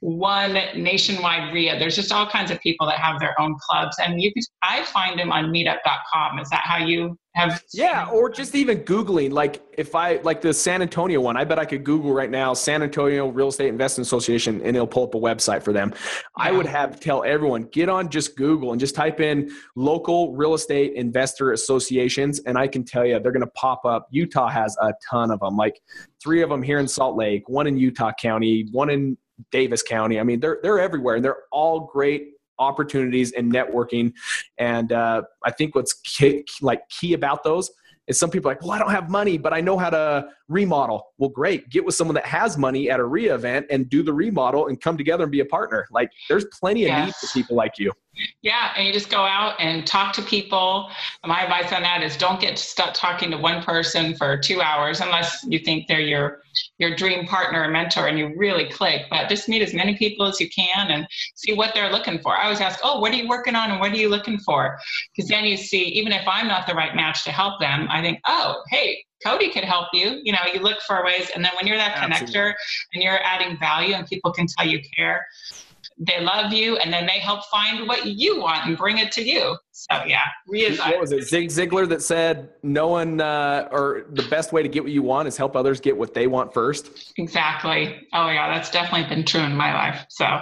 one 0.00 0.54
nationwide 0.76 1.52
REIA. 1.54 1.78
There's 1.78 1.96
just 1.96 2.12
all 2.12 2.26
kinds 2.26 2.50
of 2.50 2.60
people 2.60 2.86
that 2.86 2.98
have 2.98 3.18
their 3.18 3.38
own 3.40 3.56
clubs, 3.58 3.96
and 3.98 4.20
you 4.20 4.32
can. 4.32 4.42
I 4.62 4.84
find 4.84 5.18
them 5.18 5.32
on 5.32 5.46
Meetup.com. 5.46 6.38
Is 6.38 6.50
that 6.50 6.62
how 6.64 6.78
you 6.78 7.18
have? 7.34 7.62
Yeah, 7.72 8.06
or 8.12 8.28
just 8.28 8.54
even 8.54 8.80
googling. 8.80 9.32
Like 9.32 9.62
if 9.78 9.94
I 9.94 10.16
like 10.16 10.42
the 10.42 10.52
San 10.52 10.82
Antonio 10.82 11.20
one, 11.20 11.36
I 11.36 11.44
bet 11.44 11.58
I 11.58 11.64
could 11.64 11.82
Google 11.82 12.12
right 12.12 12.30
now 12.30 12.52
San 12.52 12.82
Antonio 12.82 13.28
Real 13.28 13.48
Estate 13.48 13.68
Investment 13.68 14.06
Association, 14.06 14.60
and 14.62 14.76
it'll 14.76 14.86
pull 14.86 15.04
up 15.04 15.14
a 15.14 15.18
website 15.18 15.62
for 15.62 15.72
them. 15.72 15.92
Yeah. 15.94 16.20
I 16.36 16.52
would 16.52 16.66
have 16.66 17.00
tell 17.00 17.24
everyone 17.24 17.62
get 17.72 17.88
on 17.88 18.10
just 18.10 18.36
Google 18.36 18.72
and 18.72 18.80
just 18.80 18.94
type 18.94 19.20
in 19.20 19.50
local 19.76 20.36
real 20.36 20.52
estate 20.52 20.92
investor 20.92 21.52
associations, 21.52 22.40
and 22.40 22.58
I 22.58 22.68
can 22.68 22.84
tell 22.84 23.06
you 23.06 23.18
they're 23.18 23.32
going 23.32 23.40
to 23.40 23.52
pop 23.52 23.86
up. 23.86 24.08
Utah 24.10 24.48
has 24.48 24.76
a 24.82 24.92
ton 25.10 25.30
of 25.30 25.40
them, 25.40 25.56
like 25.56 25.80
three 26.22 26.42
of 26.42 26.50
them 26.50 26.62
here 26.62 26.78
in 26.78 26.86
Salt 26.86 27.16
Lake, 27.16 27.48
one 27.48 27.66
in 27.66 27.78
Utah 27.78 28.12
County, 28.20 28.68
one 28.72 28.90
in 28.90 29.16
Davis 29.50 29.82
County. 29.82 30.18
I 30.20 30.22
mean, 30.22 30.40
they're 30.40 30.58
they're 30.62 30.80
everywhere, 30.80 31.16
and 31.16 31.24
they're 31.24 31.42
all 31.52 31.80
great 31.80 32.32
opportunities 32.58 33.32
and 33.32 33.52
networking. 33.52 34.12
And 34.58 34.92
uh, 34.92 35.22
I 35.44 35.50
think 35.50 35.74
what's 35.74 35.92
key, 35.92 36.44
like 36.62 36.88
key 36.88 37.12
about 37.12 37.44
those 37.44 37.70
is 38.06 38.18
some 38.18 38.30
people 38.30 38.50
are 38.50 38.54
like, 38.54 38.62
well, 38.62 38.70
I 38.70 38.78
don't 38.78 38.90
have 38.90 39.10
money, 39.10 39.36
but 39.36 39.52
I 39.52 39.60
know 39.60 39.76
how 39.76 39.90
to 39.90 40.28
remodel. 40.48 41.08
Well, 41.18 41.30
great. 41.30 41.68
Get 41.70 41.84
with 41.84 41.94
someone 41.94 42.14
that 42.14 42.26
has 42.26 42.56
money 42.56 42.88
at 42.88 43.00
a 43.00 43.04
re 43.04 43.28
event 43.28 43.66
and 43.70 43.90
do 43.90 44.02
the 44.02 44.12
remodel 44.12 44.68
and 44.68 44.80
come 44.80 44.96
together 44.96 45.24
and 45.24 45.32
be 45.32 45.40
a 45.40 45.44
partner. 45.44 45.86
Like 45.90 46.10
there's 46.28 46.46
plenty 46.46 46.84
of 46.84 46.88
yes. 46.88 47.06
need 47.06 47.14
for 47.14 47.32
people 47.32 47.56
like 47.56 47.78
you. 47.78 47.92
Yeah, 48.42 48.72
and 48.76 48.86
you 48.86 48.92
just 48.92 49.10
go 49.10 49.22
out 49.22 49.56
and 49.58 49.86
talk 49.86 50.14
to 50.14 50.22
people. 50.22 50.88
My 51.24 51.42
advice 51.42 51.72
on 51.72 51.82
that 51.82 52.02
is 52.02 52.16
don't 52.16 52.40
get 52.40 52.58
stuck 52.58 52.94
talking 52.94 53.30
to 53.30 53.36
one 53.36 53.62
person 53.62 54.16
for 54.16 54.38
two 54.38 54.62
hours 54.62 55.00
unless 55.00 55.44
you 55.48 55.58
think 55.58 55.86
they're 55.86 56.00
your 56.00 56.40
your 56.78 56.96
dream 56.96 57.26
partner 57.26 57.62
or 57.62 57.68
mentor 57.68 58.06
and 58.06 58.18
you 58.18 58.32
really 58.36 58.70
click. 58.70 59.02
But 59.10 59.28
just 59.28 59.48
meet 59.48 59.60
as 59.60 59.74
many 59.74 59.96
people 59.96 60.26
as 60.26 60.40
you 60.40 60.48
can 60.48 60.90
and 60.90 61.06
see 61.34 61.52
what 61.52 61.74
they're 61.74 61.92
looking 61.92 62.18
for. 62.20 62.36
I 62.36 62.44
always 62.44 62.60
ask, 62.60 62.80
oh, 62.82 63.00
what 63.00 63.12
are 63.12 63.16
you 63.16 63.28
working 63.28 63.54
on 63.54 63.70
and 63.70 63.80
what 63.80 63.92
are 63.92 63.96
you 63.96 64.08
looking 64.08 64.38
for? 64.38 64.78
Because 65.14 65.28
then 65.28 65.44
you 65.44 65.56
see, 65.56 65.82
even 65.84 66.12
if 66.12 66.26
I'm 66.26 66.48
not 66.48 66.66
the 66.66 66.74
right 66.74 66.94
match 66.96 67.24
to 67.24 67.32
help 67.32 67.60
them, 67.60 67.88
I 67.90 68.00
think, 68.00 68.20
oh, 68.26 68.62
hey, 68.70 69.04
Cody 69.24 69.50
could 69.50 69.64
help 69.64 69.88
you. 69.92 70.20
You 70.22 70.32
know, 70.32 70.38
you 70.52 70.60
look 70.60 70.80
for 70.82 71.02
ways, 71.04 71.30
and 71.34 71.44
then 71.44 71.52
when 71.56 71.66
you're 71.66 71.78
that 71.78 71.96
Absolutely. 71.96 72.34
connector 72.34 72.54
and 72.94 73.02
you're 73.02 73.18
adding 73.22 73.58
value 73.58 73.94
and 73.94 74.06
people 74.06 74.32
can 74.32 74.46
tell 74.46 74.66
you 74.66 74.80
care, 74.96 75.26
they 75.98 76.20
love 76.20 76.52
you, 76.52 76.76
and 76.76 76.92
then 76.92 77.06
they 77.06 77.18
help 77.18 77.44
find 77.46 77.88
what 77.88 78.06
you 78.06 78.40
want 78.40 78.66
and 78.66 78.76
bring 78.76 78.98
it 78.98 79.10
to 79.12 79.22
you. 79.22 79.56
So 79.72 80.04
yeah, 80.06 80.22
What 80.46 81.00
was 81.00 81.12
it? 81.12 81.24
Zig 81.24 81.48
Ziglar 81.48 81.88
that 81.88 82.02
said, 82.02 82.50
"No 82.62 82.88
one, 82.88 83.20
uh, 83.20 83.68
or 83.70 84.06
the 84.12 84.22
best 84.24 84.52
way 84.52 84.62
to 84.62 84.68
get 84.68 84.82
what 84.82 84.92
you 84.92 85.02
want 85.02 85.28
is 85.28 85.36
help 85.36 85.56
others 85.56 85.80
get 85.80 85.96
what 85.96 86.14
they 86.14 86.26
want 86.26 86.52
first. 86.52 87.12
Exactly. 87.18 88.06
Oh 88.12 88.28
yeah, 88.28 88.52
that's 88.52 88.70
definitely 88.70 89.08
been 89.14 89.24
true 89.24 89.42
in 89.42 89.54
my 89.54 89.72
life. 89.72 90.04
So, 90.08 90.40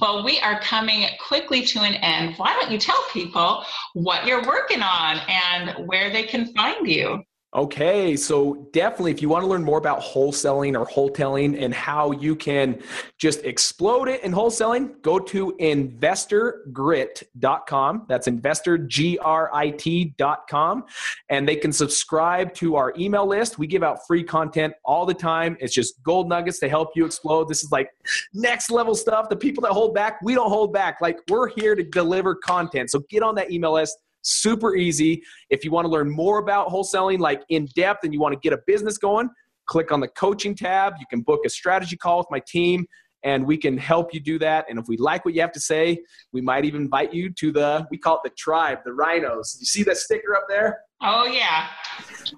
well, 0.00 0.24
we 0.24 0.40
are 0.40 0.60
coming 0.60 1.08
quickly 1.26 1.62
to 1.66 1.80
an 1.80 1.94
end. 1.94 2.34
Why 2.36 2.52
don't 2.60 2.70
you 2.70 2.78
tell 2.78 3.02
people 3.12 3.64
what 3.94 4.26
you're 4.26 4.44
working 4.44 4.82
on 4.82 5.20
and 5.28 5.88
where 5.88 6.10
they 6.10 6.24
can 6.24 6.52
find 6.54 6.86
you? 6.88 7.22
Okay, 7.56 8.16
so 8.16 8.68
definitely 8.72 9.12
if 9.12 9.22
you 9.22 9.28
want 9.28 9.44
to 9.44 9.46
learn 9.46 9.62
more 9.62 9.78
about 9.78 10.00
wholesaling 10.00 10.76
or 10.76 10.84
wholesaling 10.86 11.62
and 11.62 11.72
how 11.72 12.10
you 12.10 12.34
can 12.34 12.82
just 13.16 13.44
explode 13.44 14.08
it 14.08 14.24
in 14.24 14.32
wholesaling, 14.32 15.00
go 15.02 15.20
to 15.20 15.52
investorgrit.com. 15.60 18.06
That's 18.08 18.26
investorgrit.com. 18.26 20.84
And 21.28 21.48
they 21.48 21.54
can 21.54 21.72
subscribe 21.72 22.52
to 22.54 22.74
our 22.74 22.92
email 22.98 23.24
list. 23.24 23.56
We 23.56 23.68
give 23.68 23.84
out 23.84 24.04
free 24.04 24.24
content 24.24 24.74
all 24.84 25.06
the 25.06 25.14
time. 25.14 25.56
It's 25.60 25.72
just 25.72 26.02
gold 26.02 26.28
nuggets 26.28 26.58
to 26.58 26.68
help 26.68 26.90
you 26.96 27.04
explode. 27.04 27.48
This 27.48 27.62
is 27.62 27.70
like 27.70 27.88
next 28.32 28.72
level 28.72 28.96
stuff. 28.96 29.28
The 29.28 29.36
people 29.36 29.62
that 29.62 29.70
hold 29.70 29.94
back, 29.94 30.18
we 30.24 30.34
don't 30.34 30.50
hold 30.50 30.72
back. 30.72 31.00
Like 31.00 31.20
we're 31.28 31.50
here 31.50 31.76
to 31.76 31.84
deliver 31.84 32.34
content. 32.34 32.90
So 32.90 33.04
get 33.08 33.22
on 33.22 33.36
that 33.36 33.52
email 33.52 33.74
list 33.74 33.96
Super 34.24 34.74
easy. 34.74 35.22
If 35.50 35.64
you 35.64 35.70
want 35.70 35.84
to 35.84 35.90
learn 35.90 36.10
more 36.10 36.38
about 36.38 36.68
wholesaling, 36.68 37.18
like 37.18 37.42
in 37.50 37.68
depth, 37.76 38.04
and 38.04 38.12
you 38.12 38.20
want 38.20 38.32
to 38.32 38.40
get 38.40 38.52
a 38.52 38.60
business 38.66 38.98
going, 38.98 39.28
click 39.66 39.92
on 39.92 40.00
the 40.00 40.08
coaching 40.08 40.54
tab. 40.54 40.94
You 40.98 41.06
can 41.08 41.20
book 41.20 41.40
a 41.46 41.48
strategy 41.48 41.96
call 41.96 42.18
with 42.18 42.28
my 42.30 42.40
team 42.46 42.86
and 43.22 43.46
we 43.46 43.56
can 43.56 43.78
help 43.78 44.12
you 44.12 44.20
do 44.20 44.38
that. 44.38 44.66
And 44.68 44.78
if 44.78 44.86
we 44.86 44.98
like 44.98 45.24
what 45.24 45.34
you 45.34 45.40
have 45.40 45.52
to 45.52 45.60
say, 45.60 45.98
we 46.32 46.42
might 46.42 46.66
even 46.66 46.82
invite 46.82 47.14
you 47.14 47.30
to 47.30 47.52
the, 47.52 47.86
we 47.90 47.96
call 47.96 48.16
it 48.16 48.20
the 48.24 48.34
tribe, 48.36 48.78
the 48.84 48.92
rhinos. 48.92 49.56
You 49.58 49.66
see 49.66 49.82
that 49.84 49.96
sticker 49.96 50.36
up 50.36 50.44
there? 50.48 50.80
Oh, 51.00 51.24
yeah. 51.24 51.68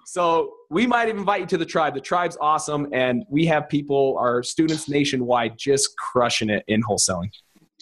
So 0.04 0.54
we 0.70 0.86
might 0.86 1.08
even 1.08 1.20
invite 1.20 1.40
you 1.40 1.46
to 1.48 1.58
the 1.58 1.66
tribe. 1.66 1.94
The 1.94 2.00
tribe's 2.00 2.38
awesome. 2.40 2.88
And 2.92 3.24
we 3.28 3.46
have 3.46 3.68
people, 3.68 4.16
our 4.18 4.42
students 4.44 4.88
nationwide, 4.88 5.58
just 5.58 5.96
crushing 5.96 6.50
it 6.50 6.64
in 6.68 6.82
wholesaling. 6.82 7.30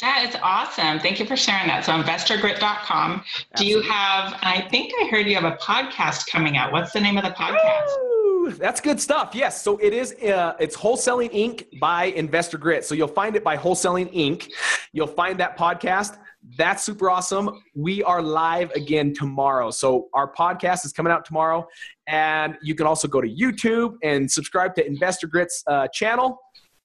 That 0.01 0.29
is 0.29 0.37
awesome. 0.43 0.99
Thank 0.99 1.21
you 1.21 1.27
for 1.27 1.37
sharing 1.37 1.69
that. 1.69 1.85
So 1.85 1.93
investorgrit.com. 1.93 3.23
Do 3.57 3.65
you 3.65 3.81
have, 3.83 4.37
I 4.43 4.67
think 4.69 4.93
I 5.01 5.07
heard 5.07 5.27
you 5.27 5.37
have 5.37 5.45
a 5.45 5.57
podcast 5.59 6.27
coming 6.27 6.57
out. 6.57 6.73
What's 6.73 6.93
the 6.93 7.01
name 7.01 7.17
of 7.17 7.23
the 7.23 7.31
podcast? 7.31 7.87
Woo, 8.03 8.51
that's 8.51 8.81
good 8.81 9.01
stuff. 9.01 9.35
Yes. 9.35 9.63
So 9.63 9.79
it 9.79 9.93
is, 9.93 10.15
uh, 10.15 10.55
it's 10.59 10.77
Wholesaling 10.77 11.33
Inc. 11.33 11.79
by 11.79 12.07
Investor 12.07 12.59
Grit. 12.59 12.85
So 12.85 12.97
you'll 12.97 13.07
find 13.07 13.37
it 13.37 13.45
by 13.45 13.57
Wholesaling 13.57 14.13
Inc. 14.13 14.51
You'll 14.93 15.07
find 15.07 15.39
that 15.39 15.57
podcast. 15.57 16.19
That's 16.59 16.83
super 16.83 17.09
awesome. 17.09 17.63
We 17.77 18.03
are 18.03 18.21
live 18.21 18.73
again 18.73 19.15
tomorrow. 19.15 19.71
So 19.71 20.09
our 20.13 20.31
podcast 20.35 20.85
is 20.85 20.93
coming 20.93 21.13
out 21.13 21.25
tomorrow. 21.25 21.69
And 22.09 22.59
you 22.63 22.75
can 22.75 22.89
also 22.89 23.07
go 23.07 23.21
to 23.21 23.29
YouTube 23.29 23.95
and 24.03 24.31
subscribe 24.31 24.75
to 24.75 24.85
Investor 24.85 25.29
Grit's 25.29 25.63
uh, 25.69 25.87
channel 25.89 26.41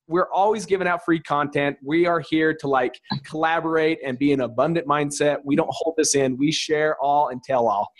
we're 0.09 0.29
always 0.33 0.65
giving 0.65 0.87
out 0.87 1.05
free 1.05 1.19
content. 1.19 1.77
We 1.83 2.05
are 2.07 2.19
here 2.19 2.53
to 2.55 2.67
like 2.67 2.99
collaborate 3.23 3.99
and 4.03 4.17
be 4.17 4.33
an 4.33 4.41
abundant 4.41 4.87
mindset. 4.87 5.37
We 5.45 5.55
don't 5.55 5.69
hold 5.71 5.95
this 5.97 6.15
in. 6.15 6.35
We 6.35 6.51
share 6.51 6.97
all 7.01 7.29
and 7.29 7.41
tell 7.43 7.67
all. 7.67 7.93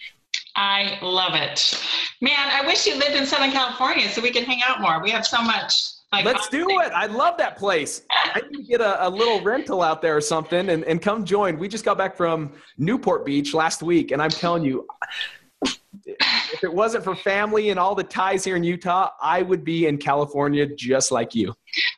I 0.56 0.98
love 1.02 1.36
it. 1.36 1.80
Man, 2.19 2.34
I 2.36 2.65
wish 2.65 2.86
you 2.86 2.98
lived 2.98 3.15
in 3.15 3.26
Southern 3.26 3.52
California 3.52 4.10
so 4.10 4.22
we 4.22 4.32
can 4.32 4.43
hang 4.43 4.62
out 4.67 4.82
more. 4.82 5.02
We 5.02 5.12
have 5.12 5.26
so 5.26 5.41
much. 5.41 5.74
Like, 6.12 6.26
Let's 6.26 6.50
do 6.50 6.67
it. 6.82 6.91
I 6.91 7.06
love 7.06 7.38
that 7.38 7.56
place. 7.56 8.02
I 8.12 8.41
need 8.50 8.58
to 8.58 8.63
get 8.63 8.82
a, 8.82 9.08
a, 9.08 9.10
little 9.10 9.41
rental 9.41 9.84
out 9.84 10.02
there 10.02 10.17
or 10.17 10.22
something 10.22 10.69
and, 10.69 10.84
and 10.86 11.00
come 11.00 11.24
join. 11.24 11.60
We 11.60 11.67
just 11.67 11.86
got 11.86 12.00
back 12.00 12.17
from 12.17 12.52
Newport 12.80 13.28
Beach 13.28 13.54
last 13.54 13.84
week, 13.84 14.10
and 14.10 14.19
I'm 14.19 14.32
telling 14.32 14.63
you, 14.65 14.88
if 16.54 16.63
it 16.63 16.74
wasn't 16.74 17.04
for 17.04 17.15
family 17.15 17.69
and 17.69 17.80
all 17.80 17.95
the 17.95 18.04
ties 18.04 18.43
here 18.43 18.56
in 18.56 18.63
Utah, 18.63 19.10
I 19.22 19.41
would 19.41 19.63
be 19.63 19.88
in 19.88 19.98
California 19.98 20.65
just 20.65 21.12
like 21.12 21.36
you. 21.36 21.54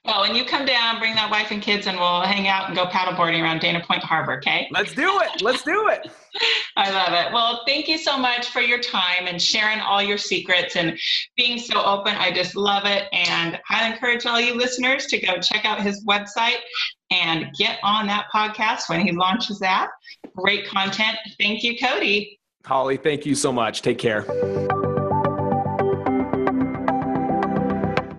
Well, 0.05 0.21
when 0.21 0.35
you 0.35 0.45
come 0.45 0.65
down, 0.65 0.99
bring 0.99 1.15
that 1.15 1.29
wife 1.29 1.51
and 1.51 1.61
kids, 1.61 1.87
and 1.87 1.97
we'll 1.97 2.21
hang 2.21 2.47
out 2.47 2.67
and 2.67 2.75
go 2.75 2.85
paddleboarding 2.85 3.41
around 3.41 3.59
Dana 3.59 3.83
Point 3.85 4.03
Harbor, 4.03 4.37
okay? 4.37 4.67
Let's 4.71 4.93
do 4.93 5.19
it. 5.21 5.41
Let's 5.41 5.63
do 5.63 5.89
it. 5.89 6.09
I 6.75 6.91
love 6.91 7.13
it. 7.13 7.33
Well, 7.33 7.61
thank 7.65 7.87
you 7.87 7.97
so 7.97 8.17
much 8.17 8.49
for 8.49 8.61
your 8.61 8.79
time 8.79 9.27
and 9.27 9.41
sharing 9.41 9.79
all 9.79 10.01
your 10.01 10.17
secrets 10.17 10.75
and 10.75 10.97
being 11.37 11.57
so 11.57 11.83
open. 11.83 12.15
I 12.15 12.31
just 12.31 12.55
love 12.55 12.85
it. 12.85 13.05
And 13.13 13.59
I 13.69 13.91
encourage 13.91 14.25
all 14.25 14.39
you 14.39 14.55
listeners 14.55 15.05
to 15.07 15.19
go 15.19 15.39
check 15.39 15.65
out 15.65 15.81
his 15.81 16.03
website 16.05 16.59
and 17.11 17.47
get 17.57 17.79
on 17.83 18.07
that 18.07 18.27
podcast 18.33 18.87
when 18.87 19.01
he 19.01 19.11
launches 19.11 19.59
that. 19.59 19.89
Great 20.35 20.67
content. 20.67 21.17
Thank 21.37 21.63
you, 21.63 21.77
Cody. 21.77 22.39
Holly, 22.65 22.97
thank 22.97 23.25
you 23.25 23.35
so 23.35 23.51
much. 23.51 23.81
Take 23.81 23.97
care. 23.97 24.25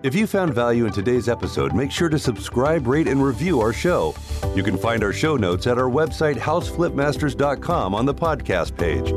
If 0.03 0.13
you 0.13 0.27
found 0.27 0.53
value 0.53 0.85
in 0.85 0.91
today's 0.91 1.29
episode, 1.29 1.73
make 1.73 1.89
sure 1.89 2.09
to 2.09 2.19
subscribe, 2.19 2.87
rate, 2.87 3.07
and 3.07 3.23
review 3.23 3.61
our 3.61 3.71
show. 3.71 4.13
You 4.53 4.61
can 4.61 4.77
find 4.77 5.01
our 5.01 5.13
show 5.13 5.37
notes 5.37 5.65
at 5.65 5.77
our 5.77 5.89
website, 5.89 6.35
houseflipmasters.com, 6.35 7.95
on 7.95 8.05
the 8.05 8.13
podcast 8.13 8.77
page. 8.77 9.13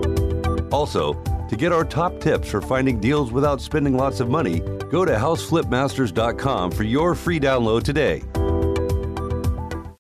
Also, 0.72 1.14
to 1.48 1.56
get 1.56 1.72
our 1.72 1.84
top 1.84 2.20
tips 2.20 2.48
for 2.48 2.60
finding 2.60 3.00
deals 3.00 3.32
without 3.32 3.60
spending 3.60 3.96
lots 3.96 4.20
of 4.20 4.28
money, 4.28 4.60
go 4.90 5.04
to 5.04 5.12
houseflipmasters.com 5.12 6.70
for 6.70 6.84
your 6.84 7.16
free 7.16 7.40
download 7.40 7.82
today. 7.82 8.22